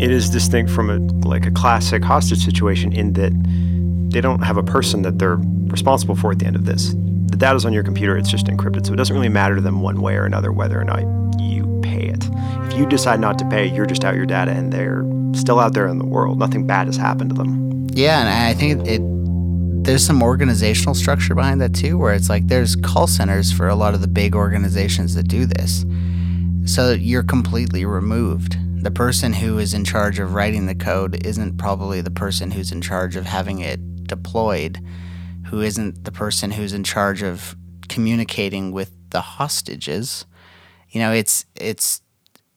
It 0.00 0.10
is 0.10 0.28
distinct 0.28 0.70
from 0.70 0.90
a 0.90 0.98
like 1.26 1.46
a 1.46 1.50
classic 1.50 2.04
hostage 2.04 2.44
situation 2.44 2.92
in 2.92 3.14
that 3.14 3.32
they 4.16 4.22
don't 4.22 4.40
have 4.40 4.56
a 4.56 4.62
person 4.62 5.02
that 5.02 5.18
they're 5.18 5.36
responsible 5.66 6.16
for 6.16 6.32
at 6.32 6.38
the 6.38 6.46
end 6.46 6.56
of 6.56 6.64
this. 6.64 6.94
The 7.26 7.36
data's 7.36 7.66
on 7.66 7.74
your 7.74 7.82
computer, 7.82 8.16
it's 8.16 8.30
just 8.30 8.46
encrypted, 8.46 8.86
so 8.86 8.94
it 8.94 8.96
doesn't 8.96 9.14
really 9.14 9.28
matter 9.28 9.56
to 9.56 9.60
them 9.60 9.82
one 9.82 10.00
way 10.00 10.16
or 10.16 10.24
another 10.24 10.52
whether 10.52 10.80
or 10.80 10.84
not 10.84 11.02
you 11.38 11.80
pay 11.82 12.06
it. 12.06 12.26
If 12.66 12.78
you 12.78 12.86
decide 12.86 13.20
not 13.20 13.38
to 13.40 13.44
pay, 13.44 13.66
you're 13.66 13.84
just 13.84 14.06
out 14.06 14.14
your 14.14 14.24
data 14.24 14.52
and 14.52 14.72
they're 14.72 15.04
still 15.34 15.60
out 15.60 15.74
there 15.74 15.86
in 15.86 15.98
the 15.98 16.06
world. 16.06 16.38
Nothing 16.38 16.66
bad 16.66 16.86
has 16.86 16.96
happened 16.96 17.28
to 17.28 17.36
them. 17.36 17.88
Yeah, 17.92 18.20
and 18.20 18.28
I 18.30 18.54
think 18.54 18.88
it, 18.88 19.02
there's 19.84 20.02
some 20.02 20.22
organizational 20.22 20.94
structure 20.94 21.34
behind 21.34 21.60
that 21.60 21.74
too, 21.74 21.98
where 21.98 22.14
it's 22.14 22.30
like 22.30 22.46
there's 22.46 22.74
call 22.74 23.06
centers 23.06 23.52
for 23.52 23.68
a 23.68 23.74
lot 23.74 23.92
of 23.92 24.00
the 24.00 24.08
big 24.08 24.34
organizations 24.34 25.14
that 25.14 25.28
do 25.28 25.44
this. 25.44 25.84
So 26.64 26.92
you're 26.92 27.22
completely 27.22 27.84
removed. 27.84 28.56
The 28.82 28.90
person 28.90 29.34
who 29.34 29.58
is 29.58 29.74
in 29.74 29.84
charge 29.84 30.18
of 30.18 30.32
writing 30.32 30.64
the 30.64 30.74
code 30.74 31.26
isn't 31.26 31.58
probably 31.58 32.00
the 32.00 32.10
person 32.10 32.52
who's 32.52 32.72
in 32.72 32.80
charge 32.80 33.14
of 33.16 33.26
having 33.26 33.58
it 33.58 33.78
deployed, 34.06 34.80
who 35.46 35.60
isn't 35.60 36.04
the 36.04 36.12
person 36.12 36.50
who's 36.50 36.72
in 36.72 36.84
charge 36.84 37.22
of 37.22 37.56
communicating 37.88 38.72
with 38.72 38.92
the 39.10 39.20
hostages. 39.20 40.24
You 40.90 41.00
know, 41.00 41.12
it's 41.12 41.44
it's 41.54 42.02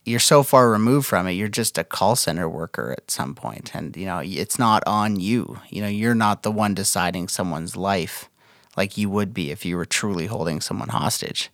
you're 0.05 0.19
so 0.19 0.43
far 0.43 0.71
removed 0.71 1.07
from 1.07 1.27
it. 1.27 1.33
You're 1.33 1.47
just 1.47 1.77
a 1.77 1.83
call 1.83 2.15
center 2.15 2.49
worker 2.49 2.95
at 2.97 3.11
some 3.11 3.35
point, 3.35 3.75
and 3.75 3.95
you 3.95 4.05
know 4.05 4.19
it's 4.23 4.57
not 4.57 4.83
on 4.87 5.19
you. 5.19 5.59
You 5.69 5.81
know, 5.81 5.87
you're 5.87 6.15
not 6.15 6.43
the 6.43 6.51
one 6.51 6.73
deciding 6.73 7.27
someone's 7.27 7.75
life 7.75 8.29
like 8.75 8.97
you 8.97 9.09
would 9.09 9.33
be 9.33 9.51
if 9.51 9.65
you 9.65 9.75
were 9.77 9.85
truly 9.85 10.27
holding 10.27 10.61
someone 10.61 10.89
hostage. 10.89 11.49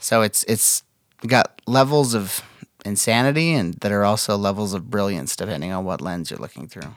So 0.00 0.22
it's 0.22 0.44
it's 0.44 0.82
got 1.26 1.60
levels 1.66 2.14
of 2.14 2.42
insanity 2.84 3.54
and 3.54 3.74
that 3.74 3.92
are 3.92 4.04
also 4.04 4.36
levels 4.36 4.74
of 4.74 4.90
brilliance 4.90 5.34
depending 5.36 5.72
on 5.72 5.84
what 5.84 6.00
lens 6.00 6.30
you're 6.30 6.40
looking 6.40 6.68
through. 6.68 6.94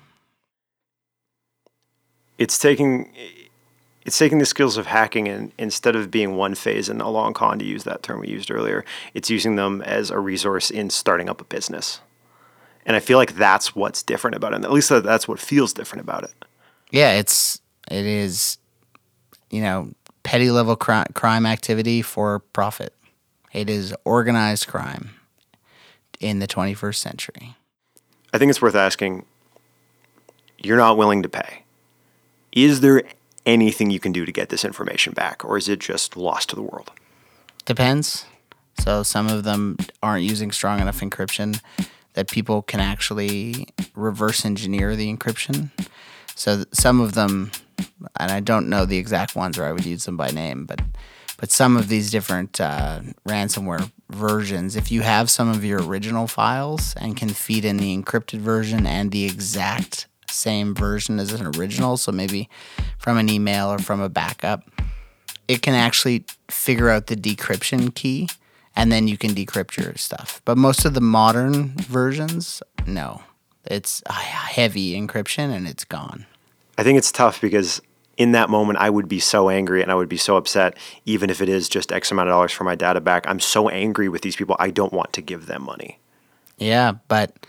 It's 2.37 2.57
taking 2.57 3.11
it's 4.07 4.17
taking 4.17 4.37
the 4.37 4.45
skills 4.45 4.77
of 4.77 4.85
hacking 4.85 5.27
and 5.27 5.51
instead 5.57 5.93
of 5.93 6.09
being 6.09 6.37
one 6.37 6.55
phase 6.55 6.87
in 6.87 7.01
a 7.01 7.09
long 7.09 7.33
con 7.33 7.59
to 7.59 7.65
use 7.65 7.83
that 7.83 8.03
term 8.03 8.21
we 8.21 8.29
used 8.29 8.49
earlier, 8.49 8.85
it's 9.13 9.29
using 9.29 9.57
them 9.57 9.81
as 9.81 10.09
a 10.09 10.17
resource 10.17 10.71
in 10.71 10.89
starting 10.89 11.29
up 11.29 11.41
a 11.41 11.43
business. 11.43 11.99
And 12.85 12.95
I 12.95 13.01
feel 13.01 13.17
like 13.17 13.35
that's 13.35 13.75
what's 13.75 14.01
different 14.01 14.37
about 14.37 14.53
it. 14.53 14.63
At 14.63 14.71
least 14.71 14.89
that's 14.89 15.27
what 15.27 15.39
feels 15.39 15.73
different 15.73 16.03
about 16.03 16.23
it. 16.23 16.31
Yeah, 16.89 17.13
it's 17.13 17.59
it 17.91 18.05
is, 18.05 18.57
you 19.49 19.61
know, 19.61 19.91
petty 20.23 20.51
level 20.51 20.77
cri- 20.77 21.03
crime 21.13 21.45
activity 21.45 22.01
for 22.01 22.39
profit. 22.39 22.93
It 23.51 23.69
is 23.69 23.93
organized 24.05 24.67
crime 24.67 25.11
in 26.21 26.39
the 26.39 26.47
21st 26.47 26.95
century. 26.95 27.55
I 28.33 28.37
think 28.37 28.49
it's 28.49 28.61
worth 28.61 28.75
asking. 28.75 29.25
You're 30.59 30.77
not 30.77 30.97
willing 30.97 31.23
to 31.23 31.29
pay. 31.29 31.63
Is 32.57 32.81
there 32.81 33.03
anything 33.45 33.91
you 33.91 33.99
can 33.99 34.11
do 34.11 34.25
to 34.25 34.31
get 34.31 34.49
this 34.49 34.65
information 34.65 35.13
back, 35.13 35.45
or 35.45 35.57
is 35.57 35.69
it 35.69 35.77
just 35.77 36.17
lost 36.17 36.49
to 36.49 36.55
the 36.55 36.63
world? 36.63 36.89
Depends. 37.65 38.25
So 38.79 39.03
some 39.03 39.27
of 39.27 39.43
them 39.43 39.77
aren't 40.01 40.23
using 40.23 40.51
strong 40.51 40.79
enough 40.79 41.01
encryption 41.01 41.61
that 42.13 42.31
people 42.31 42.63
can 42.63 42.79
actually 42.79 43.67
reverse 43.93 44.43
engineer 44.43 44.95
the 44.95 45.15
encryption. 45.15 45.69
So 46.33 46.63
some 46.71 46.99
of 46.99 47.13
them, 47.13 47.51
and 48.19 48.31
I 48.31 48.39
don't 48.39 48.69
know 48.69 48.85
the 48.85 48.97
exact 48.97 49.35
ones, 49.35 49.59
or 49.59 49.65
I 49.65 49.71
would 49.71 49.85
use 49.85 50.05
them 50.05 50.17
by 50.17 50.31
name, 50.31 50.65
but 50.65 50.81
but 51.39 51.51
some 51.51 51.77
of 51.77 51.89
these 51.89 52.09
different 52.09 52.59
uh, 52.59 53.01
ransomware 53.27 53.91
versions, 54.09 54.75
if 54.75 54.91
you 54.91 55.01
have 55.03 55.29
some 55.29 55.49
of 55.49 55.63
your 55.63 55.83
original 55.83 56.25
files 56.25 56.95
and 56.95 57.15
can 57.15 57.29
feed 57.29 57.63
in 57.63 57.77
the 57.77 57.95
encrypted 57.95 58.39
version 58.39 58.87
and 58.87 59.11
the 59.11 59.25
exact 59.25 60.07
same 60.37 60.73
version 60.73 61.19
as 61.19 61.33
an 61.33 61.45
original, 61.57 61.97
so 61.97 62.11
maybe 62.11 62.49
from 62.97 63.17
an 63.17 63.29
email 63.29 63.67
or 63.71 63.79
from 63.79 63.99
a 63.99 64.09
backup, 64.09 64.63
it 65.47 65.61
can 65.61 65.73
actually 65.73 66.25
figure 66.49 66.89
out 66.89 67.07
the 67.07 67.15
decryption 67.15 67.93
key 67.93 68.29
and 68.75 68.91
then 68.91 69.07
you 69.07 69.17
can 69.17 69.31
decrypt 69.31 69.75
your 69.75 69.95
stuff. 69.95 70.41
But 70.45 70.57
most 70.57 70.85
of 70.85 70.93
the 70.93 71.01
modern 71.01 71.69
versions, 71.77 72.61
no. 72.85 73.23
It's 73.65 74.01
heavy 74.07 74.93
encryption 74.95 75.53
and 75.53 75.67
it's 75.67 75.83
gone. 75.83 76.25
I 76.77 76.83
think 76.83 76.97
it's 76.97 77.11
tough 77.11 77.41
because 77.41 77.81
in 78.17 78.31
that 78.33 78.49
moment 78.49 78.79
I 78.79 78.89
would 78.89 79.07
be 79.09 79.19
so 79.19 79.49
angry 79.49 79.81
and 79.81 79.91
I 79.91 79.95
would 79.95 80.07
be 80.07 80.17
so 80.17 80.37
upset, 80.37 80.77
even 81.05 81.29
if 81.29 81.41
it 81.41 81.49
is 81.49 81.67
just 81.67 81.91
X 81.91 82.11
amount 82.11 82.29
of 82.29 82.33
dollars 82.33 82.51
for 82.51 82.63
my 82.63 82.75
data 82.75 83.01
back. 83.01 83.27
I'm 83.27 83.39
so 83.39 83.67
angry 83.67 84.09
with 84.09 84.21
these 84.21 84.35
people, 84.35 84.55
I 84.59 84.69
don't 84.69 84.93
want 84.93 85.11
to 85.13 85.21
give 85.21 85.47
them 85.47 85.63
money. 85.63 85.99
Yeah, 86.57 86.93
but 87.07 87.45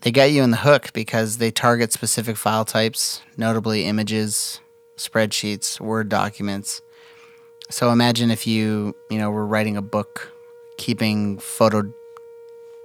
they 0.00 0.12
get 0.12 0.30
you 0.30 0.42
in 0.42 0.50
the 0.50 0.58
hook 0.58 0.92
because 0.92 1.38
they 1.38 1.50
target 1.50 1.92
specific 1.92 2.36
file 2.36 2.64
types, 2.64 3.22
notably 3.36 3.84
images, 3.84 4.60
spreadsheets, 4.96 5.80
Word 5.80 6.08
documents. 6.08 6.82
So 7.70 7.90
imagine 7.90 8.30
if 8.30 8.46
you, 8.46 8.94
you 9.10 9.18
know, 9.18 9.30
were 9.30 9.46
writing 9.46 9.76
a 9.76 9.82
book, 9.82 10.32
keeping 10.76 11.38
photo 11.38 11.92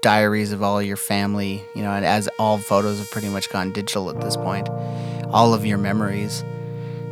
diaries 0.02 0.52
of 0.52 0.62
all 0.62 0.82
your 0.82 0.98
family, 0.98 1.64
you 1.76 1.82
know, 1.82 1.92
and 1.92 2.06
as 2.06 2.28
all 2.40 2.58
photos 2.58 3.00
have 3.00 3.10
pretty 3.12 3.30
much 3.30 3.50
gone 3.50 3.72
digital 3.72 4.10
at 4.10 4.20
this 4.20 4.36
point, 4.36 4.68
all 5.30 5.54
of 5.54 5.66
your 5.66 5.78
memories. 5.78 6.44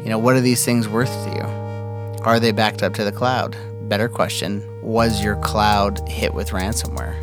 You 0.04 0.10
know, 0.10 0.20
what 0.20 0.36
are 0.36 0.42
these 0.42 0.66
things 0.66 0.90
worth 0.90 1.12
to 1.26 1.30
you? 1.30 2.24
Are 2.26 2.40
they 2.40 2.52
backed 2.52 2.84
up 2.84 2.94
to 2.96 3.04
the 3.04 3.12
cloud? 3.12 3.56
Better 3.88 4.10
question, 4.10 4.64
was 4.82 5.24
your 5.24 5.36
cloud 5.38 6.08
hit 6.10 6.34
with 6.34 6.50
ransomware? 6.50 7.20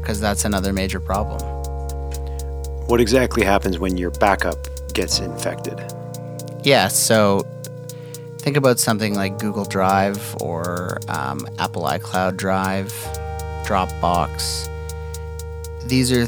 Because 0.00 0.20
that's 0.20 0.44
another 0.44 0.72
major 0.72 1.00
problem. 1.00 1.57
What 2.88 3.02
exactly 3.02 3.44
happens 3.44 3.78
when 3.78 3.98
your 3.98 4.10
backup 4.12 4.66
gets 4.94 5.18
infected? 5.20 5.78
Yeah, 6.64 6.88
so 6.88 7.46
think 8.38 8.56
about 8.56 8.78
something 8.78 9.14
like 9.14 9.38
Google 9.38 9.66
Drive 9.66 10.34
or 10.40 10.98
um, 11.06 11.46
Apple 11.58 11.82
iCloud 11.82 12.38
Drive, 12.38 12.90
Dropbox. 13.66 14.70
These 15.86 16.10
are 16.12 16.26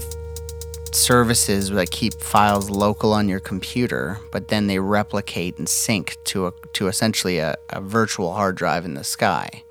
services 0.93 1.71
that 1.71 1.91
keep 1.91 2.13
files 2.13 2.69
local 2.69 3.15
on 3.15 3.27
your 3.27 3.41
computer, 3.41 4.19
but 4.31 4.49
then 4.49 4.67
they 4.67 4.81
replicate 4.81 5.57
and 5.57 5.67
sync 5.67 6.19
to 6.25 6.49
a, 6.49 6.53
to 6.75 6.89
essentially 6.89 7.39
a, 7.39 7.57
a 7.71 7.81
virtual 7.81 8.35
hard 8.35 8.55
drive 8.57 8.85
in 8.85 8.93
the 8.93 9.05
sky. 9.05 9.65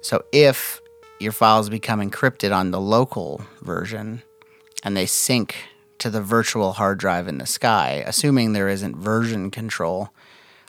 So 0.00 0.24
if 0.32 0.80
your 1.18 1.32
files 1.32 1.68
become 1.68 2.00
encrypted 2.00 2.56
on 2.56 2.70
the 2.70 2.80
local 2.80 3.42
version, 3.60 4.22
and 4.82 4.96
they 4.96 5.06
sync 5.06 5.56
to 5.98 6.10
the 6.10 6.22
virtual 6.22 6.74
hard 6.74 6.98
drive 6.98 7.28
in 7.28 7.38
the 7.38 7.46
sky, 7.46 8.02
assuming 8.06 8.52
there 8.52 8.68
isn't 8.68 8.96
version 8.96 9.50
control, 9.50 10.10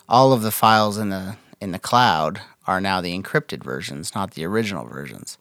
all 0.08 0.34
of 0.34 0.42
the 0.42 0.52
files 0.52 0.98
in 0.98 1.10
the 1.10 1.38
in 1.62 1.72
the 1.72 1.80
cloud 1.80 2.42
are 2.66 2.80
now 2.80 3.02
the 3.02 3.18
encrypted 3.18 3.64
versions, 3.64 4.16
not 4.16 4.32
the 4.32 4.46
original 4.46 4.86
versions. 4.86 5.38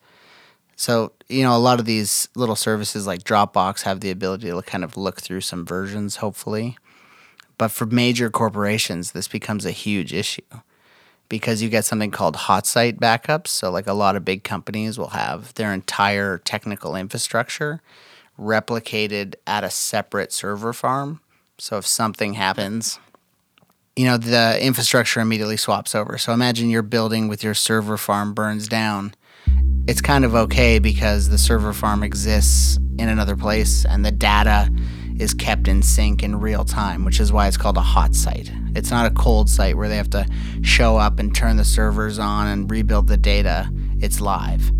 So, 0.76 1.12
you 1.28 1.42
know, 1.42 1.56
a 1.56 1.58
lot 1.58 1.80
of 1.80 1.86
these 1.86 2.28
little 2.34 2.56
services 2.56 3.06
like 3.06 3.24
Dropbox 3.24 3.82
have 3.82 4.00
the 4.00 4.10
ability 4.10 4.48
to 4.48 4.62
kind 4.62 4.84
of 4.84 4.96
look 4.96 5.20
through 5.20 5.40
some 5.42 5.66
versions, 5.66 6.16
hopefully. 6.16 6.76
But 7.56 7.72
for 7.72 7.86
major 7.86 8.30
corporations, 8.30 9.12
this 9.12 9.26
becomes 9.26 9.64
a 9.66 9.72
huge 9.72 10.12
issue 10.12 10.42
because 11.28 11.62
you 11.62 11.68
get 11.68 11.84
something 11.84 12.12
called 12.12 12.36
hot 12.36 12.66
site 12.66 13.00
backups. 13.00 13.48
So, 13.48 13.70
like 13.70 13.86
a 13.86 13.92
lot 13.92 14.16
of 14.16 14.24
big 14.24 14.44
companies 14.44 14.98
will 14.98 15.08
have 15.08 15.52
their 15.54 15.72
entire 15.72 16.38
technical 16.38 16.94
infrastructure 16.94 17.80
replicated 18.38 19.34
at 19.46 19.64
a 19.64 19.70
separate 19.70 20.32
server 20.32 20.72
farm. 20.72 21.20
So 21.58 21.76
if 21.78 21.86
something 21.86 22.34
happens, 22.34 22.98
you 23.96 24.04
know, 24.04 24.16
the 24.16 24.58
infrastructure 24.64 25.20
immediately 25.20 25.56
swaps 25.56 25.94
over. 25.94 26.18
So 26.18 26.32
imagine 26.32 26.70
your 26.70 26.82
building 26.82 27.26
with 27.26 27.42
your 27.42 27.54
server 27.54 27.96
farm 27.96 28.32
burns 28.32 28.68
down. 28.68 29.14
It's 29.88 30.00
kind 30.00 30.24
of 30.24 30.34
okay 30.34 30.78
because 30.78 31.30
the 31.30 31.38
server 31.38 31.72
farm 31.72 32.02
exists 32.02 32.76
in 32.98 33.08
another 33.08 33.36
place 33.36 33.84
and 33.84 34.04
the 34.04 34.12
data 34.12 34.70
is 35.18 35.34
kept 35.34 35.66
in 35.66 35.82
sync 35.82 36.22
in 36.22 36.38
real 36.38 36.64
time, 36.64 37.04
which 37.04 37.18
is 37.18 37.32
why 37.32 37.48
it's 37.48 37.56
called 37.56 37.76
a 37.76 37.82
hot 37.82 38.14
site. 38.14 38.52
It's 38.76 38.90
not 38.90 39.10
a 39.10 39.14
cold 39.14 39.50
site 39.50 39.76
where 39.76 39.88
they 39.88 39.96
have 39.96 40.10
to 40.10 40.26
show 40.62 40.96
up 40.96 41.18
and 41.18 41.34
turn 41.34 41.56
the 41.56 41.64
servers 41.64 42.20
on 42.20 42.46
and 42.46 42.70
rebuild 42.70 43.08
the 43.08 43.16
data. 43.16 43.68
It's 44.00 44.20
live. 44.20 44.70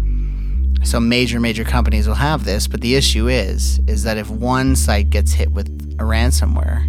So 0.85 1.01
major 1.01 1.41
major 1.41 1.65
companies 1.65 2.07
will 2.07 2.15
have 2.15 2.45
this, 2.45 2.67
but 2.67 2.81
the 2.81 2.95
issue 2.95 3.29
is 3.29 3.81
is 3.87 4.05
that 4.05 4.17
if 4.17 4.31
one 4.31 4.77
site 4.77 5.11
gets 5.11 5.33
hit 5.33 5.53
with 5.53 5.69
a 5.99 6.05
ransomware, 6.05 6.87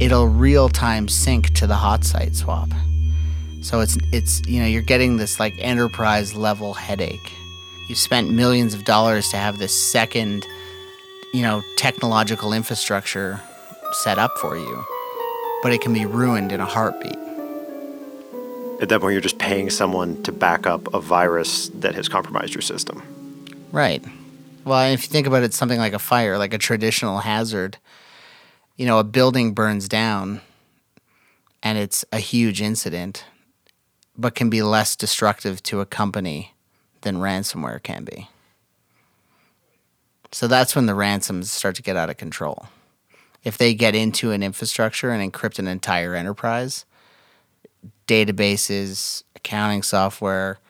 it'll 0.00 0.28
real 0.28 0.68
time 0.68 1.08
sync 1.08 1.52
to 1.54 1.66
the 1.66 1.74
hot 1.74 2.04
site 2.04 2.34
swap. 2.34 2.70
So 3.62 3.80
it's 3.80 3.98
it's 4.12 4.46
you 4.46 4.60
know 4.60 4.66
you're 4.66 4.82
getting 4.82 5.16
this 5.16 5.40
like 5.40 5.52
enterprise 5.58 6.34
level 6.34 6.74
headache. 6.74 7.32
You've 7.88 7.98
spent 7.98 8.30
millions 8.30 8.74
of 8.74 8.84
dollars 8.84 9.28
to 9.30 9.36
have 9.36 9.58
this 9.58 9.74
second, 9.74 10.44
you 11.32 11.42
know, 11.42 11.62
technological 11.76 12.52
infrastructure 12.52 13.40
set 13.92 14.18
up 14.18 14.36
for 14.38 14.56
you, 14.56 14.84
but 15.62 15.72
it 15.72 15.80
can 15.80 15.92
be 15.92 16.04
ruined 16.04 16.52
in 16.52 16.60
a 16.60 16.64
heartbeat. 16.64 17.18
At 18.80 18.88
that 18.88 19.00
point, 19.00 19.12
you're 19.12 19.20
just 19.20 19.38
paying 19.38 19.70
someone 19.70 20.22
to 20.24 20.32
back 20.32 20.66
up 20.66 20.92
a 20.92 21.00
virus 21.00 21.68
that 21.68 21.94
has 21.94 22.08
compromised 22.08 22.54
your 22.54 22.62
system. 22.62 23.15
Right. 23.76 24.02
Well, 24.64 24.90
if 24.90 25.02
you 25.02 25.08
think 25.08 25.26
about 25.26 25.42
it, 25.42 25.52
something 25.52 25.78
like 25.78 25.92
a 25.92 25.98
fire, 25.98 26.38
like 26.38 26.54
a 26.54 26.58
traditional 26.58 27.18
hazard, 27.18 27.76
you 28.76 28.86
know, 28.86 28.98
a 28.98 29.04
building 29.04 29.52
burns 29.52 29.86
down 29.86 30.40
and 31.62 31.76
it's 31.76 32.02
a 32.10 32.18
huge 32.18 32.62
incident, 32.62 33.26
but 34.16 34.34
can 34.34 34.48
be 34.48 34.62
less 34.62 34.96
destructive 34.96 35.62
to 35.64 35.82
a 35.82 35.84
company 35.84 36.54
than 37.02 37.16
ransomware 37.16 37.82
can 37.82 38.04
be. 38.04 38.30
So 40.32 40.48
that's 40.48 40.74
when 40.74 40.86
the 40.86 40.94
ransoms 40.94 41.52
start 41.52 41.74
to 41.74 41.82
get 41.82 41.96
out 41.96 42.08
of 42.08 42.16
control. 42.16 42.68
If 43.44 43.58
they 43.58 43.74
get 43.74 43.94
into 43.94 44.32
an 44.32 44.42
infrastructure 44.42 45.10
and 45.10 45.30
encrypt 45.30 45.58
an 45.58 45.68
entire 45.68 46.14
enterprise, 46.14 46.86
databases, 48.08 49.22
accounting 49.34 49.82
software, 49.82 50.60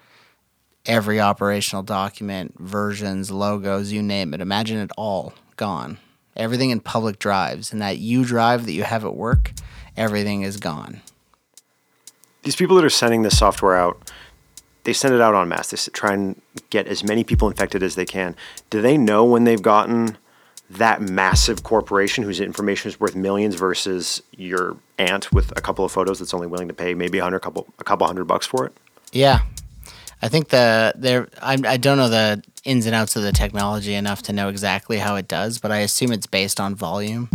every 0.86 1.20
operational 1.20 1.82
document, 1.82 2.54
versions, 2.58 3.30
logos, 3.30 3.92
you 3.92 4.02
name 4.02 4.32
it. 4.34 4.40
Imagine 4.40 4.78
it 4.78 4.90
all 4.96 5.34
gone. 5.56 5.98
Everything 6.36 6.70
in 6.70 6.80
public 6.80 7.18
drives, 7.18 7.72
and 7.72 7.80
that 7.82 7.98
U 7.98 8.24
drive 8.24 8.66
that 8.66 8.72
you 8.72 8.82
have 8.82 9.04
at 9.04 9.14
work, 9.14 9.52
everything 9.96 10.42
is 10.42 10.58
gone. 10.58 11.00
These 12.42 12.56
people 12.56 12.76
that 12.76 12.84
are 12.84 12.90
sending 12.90 13.22
this 13.22 13.38
software 13.38 13.74
out, 13.74 14.10
they 14.84 14.92
send 14.92 15.14
it 15.14 15.20
out 15.20 15.34
on 15.34 15.48
mass. 15.48 15.70
They 15.70 15.90
try 15.92 16.12
and 16.12 16.40
get 16.70 16.86
as 16.86 17.02
many 17.02 17.24
people 17.24 17.48
infected 17.48 17.82
as 17.82 17.94
they 17.94 18.04
can. 18.04 18.36
Do 18.70 18.80
they 18.80 18.96
know 18.96 19.24
when 19.24 19.44
they've 19.44 19.62
gotten 19.62 20.18
that 20.68 21.00
massive 21.00 21.62
corporation 21.62 22.24
whose 22.24 22.40
information 22.40 22.88
is 22.88 23.00
worth 23.00 23.14
millions 23.14 23.54
versus 23.54 24.22
your 24.32 24.76
aunt 24.98 25.32
with 25.32 25.56
a 25.56 25.60
couple 25.60 25.84
of 25.84 25.92
photos 25.92 26.18
that's 26.18 26.34
only 26.34 26.46
willing 26.46 26.68
to 26.68 26.74
pay 26.74 26.94
maybe 26.94 27.18
a 27.18 27.22
hundred 27.22 27.40
couple 27.40 27.66
a 27.78 27.84
couple 27.84 28.06
hundred 28.06 28.24
bucks 28.24 28.46
for 28.46 28.66
it? 28.66 28.72
Yeah, 29.12 29.40
I 30.22 30.28
think 30.28 30.48
the 30.48 30.94
there 30.96 31.28
I 31.42 31.56
I 31.64 31.76
don't 31.76 31.98
know 31.98 32.08
the 32.08 32.42
ins 32.64 32.86
and 32.86 32.94
outs 32.94 33.16
of 33.16 33.22
the 33.22 33.32
technology 33.32 33.94
enough 33.94 34.22
to 34.22 34.32
know 34.32 34.48
exactly 34.48 34.98
how 34.98 35.16
it 35.16 35.28
does, 35.28 35.58
but 35.58 35.70
I 35.70 35.78
assume 35.78 36.12
it's 36.12 36.26
based 36.26 36.58
on 36.58 36.74
volume 36.74 37.28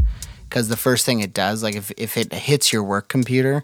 because 0.50 0.68
the 0.68 0.78
first 0.78 1.06
thing 1.06 1.22
it 1.22 1.34
does, 1.34 1.64
like 1.64 1.76
if 1.76 1.92
if 1.98 2.18
it 2.18 2.34
hits 2.34 2.74
your 2.74 2.84
work 2.84 3.08
computer, 3.08 3.64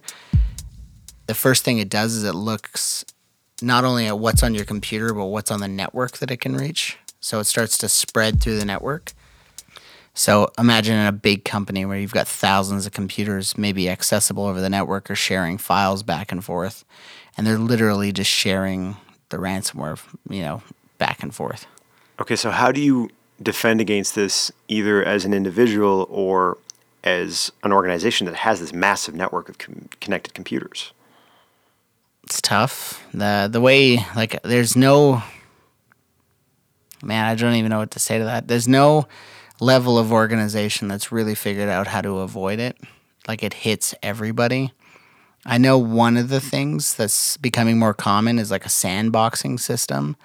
the 1.26 1.34
first 1.34 1.64
thing 1.64 1.80
it 1.80 1.90
does 1.90 2.14
is 2.14 2.24
it 2.24 2.36
looks 2.36 3.04
not 3.62 3.84
only 3.84 4.08
at 4.08 4.20
what's 4.20 4.44
on 4.44 4.54
your 4.54 4.66
computer 4.66 5.14
but 5.14 5.26
what's 5.26 5.52
on 5.52 5.60
the 5.60 5.68
network 5.68 6.18
that 6.20 6.32
it 6.32 6.38
can 6.38 6.56
reach. 6.56 6.98
So 7.20 7.40
it 7.40 7.46
starts 7.46 7.78
to 7.80 7.90
spread 7.90 8.40
through 8.40 8.58
the 8.58 8.66
network. 8.66 9.14
So 10.14 10.52
imagine 10.58 10.96
in 10.96 11.06
a 11.06 11.12
big 11.12 11.44
company 11.44 11.86
where 11.86 11.98
you've 11.98 12.14
got 12.14 12.28
thousands 12.28 12.86
of 12.86 12.92
computers 12.92 13.58
maybe 13.58 13.90
accessible 13.90 14.46
over 14.46 14.62
the 14.62 14.70
network 14.70 15.12
or 15.12 15.16
sharing 15.16 15.58
files 15.58 16.02
back 16.04 16.32
and 16.32 16.44
forth, 16.44 16.86
and 17.36 17.46
they're 17.46 17.58
literally 17.58 18.12
just 18.12 18.32
sharing 18.32 18.96
the 19.30 19.38
ransomware, 19.38 20.00
you 20.30 20.42
know, 20.42 20.62
back 20.98 21.22
and 21.24 21.34
forth. 21.34 21.66
Okay, 22.20 22.36
so 22.36 22.52
how 22.52 22.72
do 22.72 22.82
you 22.82 23.10
defend 23.42 23.82
against 23.82 24.16
this 24.16 24.52
either 24.68 25.04
as 25.04 25.26
an 25.26 25.34
individual 25.34 26.08
or 26.10 26.58
as 27.04 27.52
an 27.64 27.72
organization 27.72 28.26
that 28.26 28.36
has 28.36 28.60
this 28.60 28.74
massive 28.74 29.14
network 29.14 29.50
of 29.50 29.58
com- 29.58 29.90
connected 30.02 30.34
computers? 30.34 30.92
It's 32.24 32.42
tough. 32.42 33.06
The 33.14 33.48
the 33.50 33.62
way 33.62 34.00
like 34.16 34.42
there's 34.44 34.76
no 34.76 35.24
man, 37.02 37.26
I 37.26 37.36
don't 37.36 37.56
even 37.56 37.70
know 37.70 37.80
what 37.80 37.92
to 37.92 38.00
say 38.00 38.18
to 38.18 38.26
that. 38.26 38.48
There's 38.48 38.68
no 38.68 39.08
level 39.60 39.98
of 39.98 40.12
organization 40.12 40.88
that's 40.88 41.12
really 41.12 41.36
figured 41.36 41.70
out 41.70 41.88
how 41.88 42.02
to 42.02 42.20
avoid 42.20 42.60
it. 42.60 42.78
Like 43.28 43.44
it 43.44 43.54
hits 43.54 43.96
everybody. 44.04 44.72
I 45.50 45.58
know 45.58 45.78
one 45.78 46.18
of 46.18 46.28
the 46.28 46.42
things 46.42 46.94
that's 46.94 47.38
becoming 47.38 47.80
more 47.80 47.94
common 47.94 48.38
is 48.38 48.52
like 48.52 48.66
a 48.66 48.70
sandboxing 48.70 49.60
system. 49.60 50.18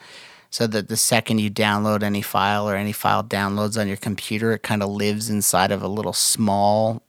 So 0.50 0.66
that 0.66 0.88
the 0.88 0.98
second 0.98 1.38
you 1.38 1.50
download 1.50 2.02
any 2.02 2.20
file 2.20 2.68
or 2.68 2.76
any 2.76 2.92
file 2.92 3.24
downloads 3.24 3.80
on 3.80 3.88
your 3.88 3.96
computer, 3.96 4.52
it 4.52 4.62
kind 4.62 4.82
of 4.82 4.90
lives 4.90 5.30
inside 5.30 5.72
of 5.72 5.82
a 5.82 5.88
little 5.88 6.12
small 6.12 7.02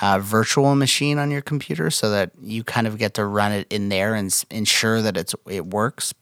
uh, 0.00 0.18
virtual 0.20 0.74
machine 0.74 1.18
on 1.18 1.30
your 1.30 1.42
computer 1.42 1.90
so 1.90 2.08
that 2.10 2.30
you 2.40 2.64
kind 2.64 2.86
of 2.86 2.96
get 2.96 3.12
to 3.14 3.26
run 3.26 3.52
it 3.52 3.66
in 3.68 3.90
there 3.90 4.14
and 4.14 4.28
s- 4.28 4.46
ensure 4.50 5.02
that 5.02 5.18
it's 5.18 5.34
it 5.46 5.66
works. 5.66 6.14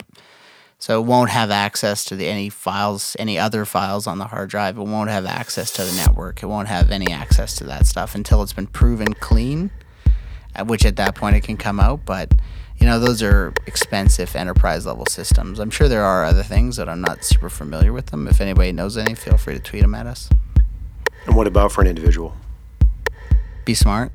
So 0.78 1.00
it 1.00 1.04
won't 1.04 1.30
have 1.30 1.50
access 1.52 2.04
to 2.06 2.16
the, 2.16 2.26
any 2.26 2.48
files, 2.48 3.14
any 3.18 3.38
other 3.38 3.64
files 3.64 4.08
on 4.08 4.18
the 4.18 4.24
hard 4.24 4.50
drive. 4.50 4.76
It 4.76 4.82
won't 4.82 5.10
have 5.10 5.26
access 5.26 5.70
to 5.74 5.84
the 5.84 5.92
network. 5.92 6.42
It 6.42 6.46
won't 6.46 6.68
have 6.68 6.90
any 6.90 7.12
access 7.12 7.54
to 7.56 7.64
that 7.64 7.86
stuff 7.86 8.14
until 8.16 8.42
it's 8.42 8.54
been 8.54 8.66
proven 8.66 9.12
clean, 9.14 9.70
which 10.66 10.84
at 10.84 10.96
that 10.96 11.14
point 11.14 11.36
it 11.36 11.42
can 11.42 11.56
come 11.56 11.80
out. 11.80 12.04
But 12.04 12.32
you 12.80 12.86
know, 12.86 12.98
those 12.98 13.22
are 13.22 13.52
expensive 13.66 14.34
enterprise 14.34 14.86
level 14.86 15.04
systems. 15.06 15.58
I'm 15.58 15.70
sure 15.70 15.86
there 15.86 16.04
are 16.04 16.24
other 16.24 16.42
things 16.42 16.76
that 16.76 16.88
I'm 16.88 17.02
not 17.02 17.24
super 17.24 17.50
familiar 17.50 17.92
with 17.92 18.06
them. 18.06 18.26
If 18.26 18.40
anybody 18.40 18.72
knows 18.72 18.96
any, 18.96 19.14
feel 19.14 19.36
free 19.36 19.54
to 19.54 19.60
tweet 19.60 19.82
them 19.82 19.94
at 19.94 20.06
us. 20.06 20.30
And 21.26 21.36
what 21.36 21.46
about 21.46 21.72
for 21.72 21.82
an 21.82 21.86
individual? 21.86 22.34
Be 23.66 23.74
smart. 23.74 24.12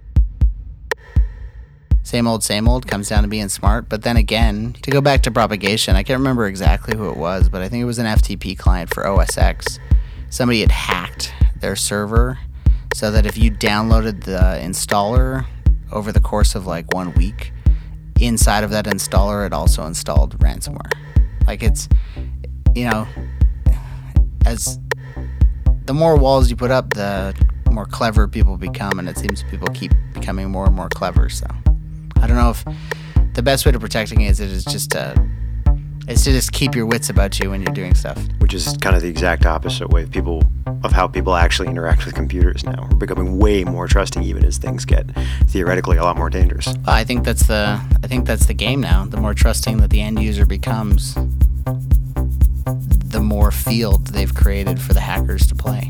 Same 2.01 2.27
old, 2.27 2.43
same 2.43 2.67
old 2.67 2.87
comes 2.87 3.09
down 3.09 3.23
to 3.23 3.29
being 3.29 3.49
smart. 3.49 3.87
But 3.87 4.01
then 4.01 4.17
again, 4.17 4.73
to 4.81 4.91
go 4.91 5.01
back 5.01 5.21
to 5.23 5.31
propagation, 5.31 5.95
I 5.95 6.03
can't 6.03 6.19
remember 6.19 6.47
exactly 6.47 6.97
who 6.97 7.09
it 7.09 7.17
was, 7.17 7.49
but 7.49 7.61
I 7.61 7.69
think 7.69 7.81
it 7.81 7.85
was 7.85 7.99
an 7.99 8.05
FTP 8.05 8.57
client 8.57 8.93
for 8.93 9.03
OSX. 9.03 9.79
Somebody 10.29 10.61
had 10.61 10.71
hacked 10.71 11.33
their 11.59 11.75
server 11.75 12.39
so 12.93 13.11
that 13.11 13.25
if 13.25 13.37
you 13.37 13.51
downloaded 13.51 14.23
the 14.23 14.59
installer 14.61 15.45
over 15.91 16.11
the 16.11 16.19
course 16.19 16.55
of 16.55 16.65
like 16.65 16.93
one 16.93 17.13
week, 17.13 17.51
inside 18.19 18.63
of 18.63 18.71
that 18.71 18.85
installer, 18.85 19.45
it 19.45 19.53
also 19.53 19.85
installed 19.85 20.37
ransomware. 20.39 20.91
Like 21.47 21.61
it's, 21.63 21.87
you 22.73 22.89
know, 22.89 23.07
as 24.45 24.79
the 25.85 25.93
more 25.93 26.15
walls 26.17 26.49
you 26.49 26.55
put 26.55 26.71
up, 26.71 26.93
the 26.93 27.35
more 27.71 27.85
clever 27.85 28.27
people 28.27 28.57
become, 28.57 28.99
and 28.99 29.09
it 29.09 29.17
seems 29.17 29.43
people 29.43 29.67
keep 29.73 29.91
becoming 30.13 30.49
more 30.49 30.65
and 30.65 30.75
more 30.75 30.89
clever. 30.89 31.29
So 31.29 31.45
I 32.17 32.27
don't 32.27 32.37
know 32.37 32.51
if 32.51 32.65
the 33.33 33.43
best 33.43 33.65
way 33.65 33.71
to 33.71 33.79
protecting 33.79 34.21
is 34.21 34.39
it 34.39 34.49
is 34.49 34.63
just 34.63 34.91
to 34.91 35.13
is 36.07 36.23
to 36.23 36.31
just 36.31 36.51
keep 36.51 36.75
your 36.75 36.85
wits 36.85 37.09
about 37.09 37.39
you 37.39 37.49
when 37.49 37.61
you're 37.61 37.73
doing 37.73 37.95
stuff. 37.95 38.17
Which 38.39 38.53
is 38.53 38.77
kind 38.77 38.95
of 38.95 39.01
the 39.01 39.07
exact 39.07 39.45
opposite 39.45 39.89
way 39.89 40.03
of 40.03 40.11
people 40.11 40.43
of 40.83 40.91
how 40.91 41.07
people 41.07 41.35
actually 41.35 41.67
interact 41.67 42.05
with 42.05 42.13
computers 42.13 42.63
now. 42.63 42.87
We're 42.91 42.97
becoming 42.97 43.39
way 43.39 43.63
more 43.63 43.87
trusting 43.87 44.23
even 44.23 44.45
as 44.45 44.57
things 44.57 44.85
get 44.85 45.09
theoretically 45.47 45.97
a 45.97 46.03
lot 46.03 46.17
more 46.17 46.29
dangerous. 46.29 46.67
Well, 46.67 46.95
I 46.95 47.03
think 47.03 47.23
that's 47.23 47.47
the 47.47 47.79
I 48.03 48.07
think 48.07 48.25
that's 48.25 48.45
the 48.45 48.53
game 48.53 48.81
now. 48.81 49.05
The 49.05 49.17
more 49.17 49.33
trusting 49.33 49.77
that 49.77 49.89
the 49.89 50.01
end 50.01 50.21
user 50.21 50.45
becomes, 50.45 51.15
the 51.15 53.21
more 53.21 53.51
field 53.51 54.07
they've 54.07 54.33
created 54.33 54.79
for 54.79 54.93
the 54.93 54.99
hackers 54.99 55.47
to 55.47 55.55
play. 55.55 55.89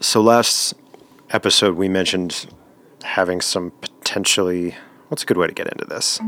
So 0.00 0.20
last 0.20 0.74
episode 1.30 1.76
we 1.76 1.88
mentioned 1.88 2.46
having 3.02 3.40
some 3.40 3.72
potentially 3.80 4.76
what's 5.08 5.22
a 5.22 5.26
good 5.26 5.36
way 5.36 5.46
to 5.46 5.52
get 5.52 5.68
into 5.72 5.84
this? 5.84 6.20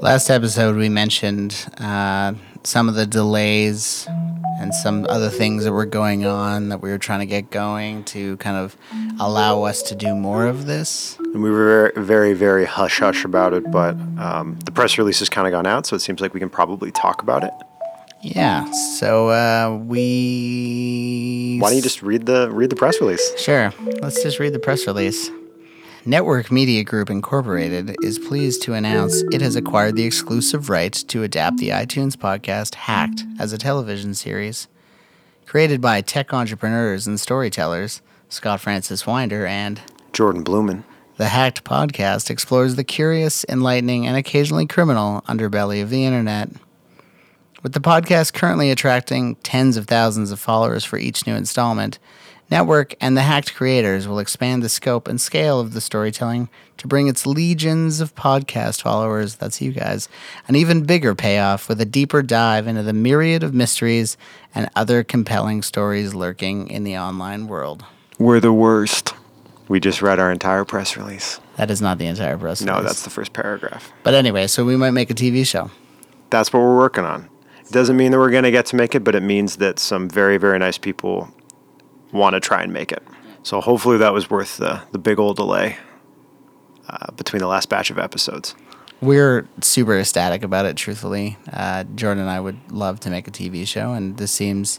Last 0.00 0.30
episode, 0.30 0.76
we 0.76 0.88
mentioned 0.88 1.66
uh, 1.78 2.34
some 2.64 2.88
of 2.88 2.94
the 2.94 3.06
delays 3.06 4.06
and 4.58 4.74
some 4.74 5.06
other 5.08 5.28
things 5.28 5.64
that 5.64 5.72
were 5.72 5.86
going 5.86 6.24
on 6.24 6.68
that 6.68 6.80
we 6.80 6.90
were 6.90 6.98
trying 6.98 7.20
to 7.20 7.26
get 7.26 7.50
going 7.50 8.04
to 8.04 8.36
kind 8.36 8.56
of 8.56 8.76
allow 9.18 9.62
us 9.62 9.82
to 9.82 9.94
do 9.94 10.14
more 10.14 10.46
of 10.46 10.66
this. 10.66 11.16
And 11.18 11.42
we 11.42 11.50
were 11.50 11.92
very, 11.96 12.32
very, 12.32 12.64
hush 12.64 13.00
hush 13.00 13.24
about 13.24 13.54
it, 13.54 13.70
but 13.70 13.96
um, 14.18 14.58
the 14.64 14.70
press 14.70 14.98
release 14.98 15.18
has 15.18 15.28
kind 15.28 15.46
of 15.46 15.52
gone 15.52 15.66
out, 15.66 15.86
so 15.86 15.96
it 15.96 16.00
seems 16.00 16.20
like 16.20 16.32
we 16.32 16.40
can 16.40 16.50
probably 16.50 16.92
talk 16.92 17.22
about 17.22 17.42
it. 17.42 17.52
Yeah. 18.20 18.70
So 18.70 19.30
uh, 19.30 19.76
we. 19.84 21.58
Why 21.58 21.70
don't 21.70 21.76
you 21.76 21.82
just 21.82 22.02
read 22.02 22.26
the 22.26 22.48
read 22.52 22.70
the 22.70 22.76
press 22.76 23.00
release? 23.00 23.32
Sure. 23.36 23.72
Let's 24.00 24.22
just 24.22 24.38
read 24.38 24.52
the 24.52 24.60
press 24.60 24.86
release. 24.86 25.28
Network 26.04 26.50
Media 26.50 26.82
Group 26.82 27.10
Incorporated 27.10 27.94
is 28.02 28.18
pleased 28.18 28.62
to 28.62 28.72
announce 28.72 29.22
it 29.30 29.40
has 29.40 29.54
acquired 29.54 29.94
the 29.94 30.02
exclusive 30.02 30.68
right 30.68 30.92
to 30.92 31.22
adapt 31.22 31.58
the 31.58 31.68
iTunes 31.68 32.16
podcast 32.16 32.74
Hacked 32.74 33.24
as 33.38 33.52
a 33.52 33.58
television 33.58 34.12
series. 34.12 34.66
Created 35.46 35.80
by 35.80 36.00
tech 36.00 36.34
entrepreneurs 36.34 37.06
and 37.06 37.20
storytellers, 37.20 38.02
Scott 38.28 38.60
Francis 38.60 39.06
Winder 39.06 39.46
and 39.46 39.80
Jordan 40.12 40.42
Bloemen. 40.42 40.82
The 41.18 41.28
Hacked 41.28 41.62
podcast 41.62 42.30
explores 42.30 42.74
the 42.74 42.82
curious, 42.82 43.44
enlightening, 43.48 44.04
and 44.04 44.16
occasionally 44.16 44.66
criminal 44.66 45.20
underbelly 45.28 45.80
of 45.84 45.90
the 45.90 46.04
internet. 46.04 46.48
With 47.62 47.74
the 47.74 47.80
podcast 47.80 48.32
currently 48.32 48.72
attracting 48.72 49.36
tens 49.36 49.76
of 49.76 49.86
thousands 49.86 50.32
of 50.32 50.40
followers 50.40 50.84
for 50.84 50.98
each 50.98 51.28
new 51.28 51.36
installment, 51.36 52.00
Network 52.52 52.94
and 53.00 53.16
the 53.16 53.22
Hacked 53.22 53.54
creators 53.54 54.06
will 54.06 54.18
expand 54.18 54.62
the 54.62 54.68
scope 54.68 55.08
and 55.08 55.18
scale 55.18 55.58
of 55.58 55.72
the 55.72 55.80
storytelling 55.80 56.50
to 56.76 56.86
bring 56.86 57.08
its 57.08 57.24
legions 57.24 57.98
of 57.98 58.14
podcast 58.14 58.82
followers, 58.82 59.36
that's 59.36 59.62
you 59.62 59.72
guys, 59.72 60.06
an 60.48 60.54
even 60.54 60.82
bigger 60.84 61.14
payoff 61.14 61.66
with 61.66 61.80
a 61.80 61.86
deeper 61.86 62.20
dive 62.20 62.66
into 62.66 62.82
the 62.82 62.92
myriad 62.92 63.42
of 63.42 63.54
mysteries 63.54 64.18
and 64.54 64.68
other 64.76 65.02
compelling 65.02 65.62
stories 65.62 66.12
lurking 66.12 66.68
in 66.68 66.84
the 66.84 66.94
online 66.94 67.46
world. 67.46 67.86
We're 68.18 68.38
the 68.38 68.52
worst. 68.52 69.14
We 69.68 69.80
just 69.80 70.02
read 70.02 70.18
our 70.18 70.30
entire 70.30 70.66
press 70.66 70.94
release. 70.94 71.40
That 71.56 71.70
is 71.70 71.80
not 71.80 71.96
the 71.96 72.06
entire 72.06 72.36
press 72.36 72.60
No, 72.60 72.72
release. 72.74 72.82
No, 72.82 72.86
that's 72.86 73.02
the 73.04 73.08
first 73.08 73.32
paragraph. 73.32 73.90
But 74.02 74.12
anyway, 74.12 74.46
so 74.46 74.62
we 74.62 74.76
might 74.76 74.90
make 74.90 75.08
a 75.08 75.14
TV 75.14 75.46
show. 75.46 75.70
That's 76.28 76.52
what 76.52 76.60
we're 76.60 76.76
working 76.76 77.04
on. 77.04 77.30
It 77.64 77.72
doesn't 77.72 77.96
mean 77.96 78.12
that 78.12 78.18
we're 78.18 78.30
going 78.30 78.44
to 78.44 78.50
get 78.50 78.66
to 78.66 78.76
make 78.76 78.94
it, 78.94 79.02
but 79.02 79.14
it 79.14 79.22
means 79.22 79.56
that 79.56 79.78
some 79.78 80.06
very, 80.06 80.36
very 80.36 80.58
nice 80.58 80.76
people 80.76 81.32
want 82.12 82.34
to 82.34 82.40
try 82.40 82.62
and 82.62 82.72
make 82.72 82.92
it. 82.92 83.02
So 83.42 83.60
hopefully 83.60 83.98
that 83.98 84.12
was 84.12 84.30
worth 84.30 84.58
the, 84.58 84.82
the 84.92 84.98
big 84.98 85.18
old 85.18 85.36
delay 85.36 85.76
uh, 86.88 87.10
between 87.12 87.40
the 87.40 87.48
last 87.48 87.68
batch 87.68 87.90
of 87.90 87.98
episodes. 87.98 88.54
We're 89.00 89.48
super 89.60 89.98
ecstatic 89.98 90.44
about 90.44 90.64
it, 90.64 90.76
truthfully. 90.76 91.36
Uh, 91.52 91.82
Jordan 91.96 92.22
and 92.22 92.30
I 92.30 92.38
would 92.38 92.70
love 92.70 93.00
to 93.00 93.10
make 93.10 93.26
a 93.26 93.32
TV 93.32 93.66
show, 93.66 93.92
and 93.92 94.16
this 94.16 94.30
seems 94.30 94.78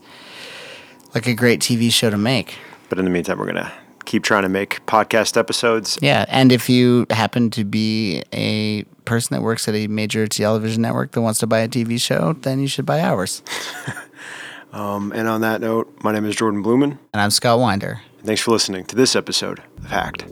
like 1.14 1.28
a 1.28 1.34
great 1.34 1.60
TV 1.60 1.92
show 1.92 2.10
to 2.10 2.18
make. 2.18 2.56
But 2.88 3.00
in 3.00 3.06
the 3.06 3.12
meantime, 3.12 3.38
we're 3.38 3.52
going 3.52 3.66
to 3.66 3.72
keep 4.06 4.24
trying 4.24 4.44
to 4.44 4.50
make 4.50 4.86
podcast 4.86 5.36
episodes. 5.36 5.98
Yeah, 6.02 6.26
and 6.30 6.54
if 6.54 6.70
you 6.70 7.06
happen 7.10 7.50
to 7.52 7.66
be 7.66 8.24
a 8.32 8.84
person 9.06 9.36
that 9.36 9.42
works 9.42 9.68
at 9.68 9.76
a 9.76 9.88
major 9.88 10.26
television 10.28 10.82
network 10.82 11.12
that 11.12 11.22
wants 11.22 11.40
to 11.40 11.48
buy 11.48 11.60
a 11.60 11.68
TV 11.68 12.00
show, 12.00 12.34
then 12.34 12.60
you 12.60 12.68
should 12.68 12.86
buy 12.86 13.02
ours. 13.02 13.44
Um, 14.74 15.12
and 15.14 15.28
on 15.28 15.42
that 15.42 15.62
note, 15.62 15.94
my 16.04 16.12
name 16.12 16.26
is 16.26 16.36
Jordan 16.36 16.64
Bloemen. 16.64 16.98
And 17.14 17.22
I'm 17.22 17.32
Scott 17.32 17.60
Winder. 17.60 18.02
Thanks 18.24 18.42
for 18.42 18.52
listening 18.52 18.86
to 18.86 18.96
this 18.96 19.16
episode 19.16 19.60
of 19.78 19.86
Hacked. 19.86 20.26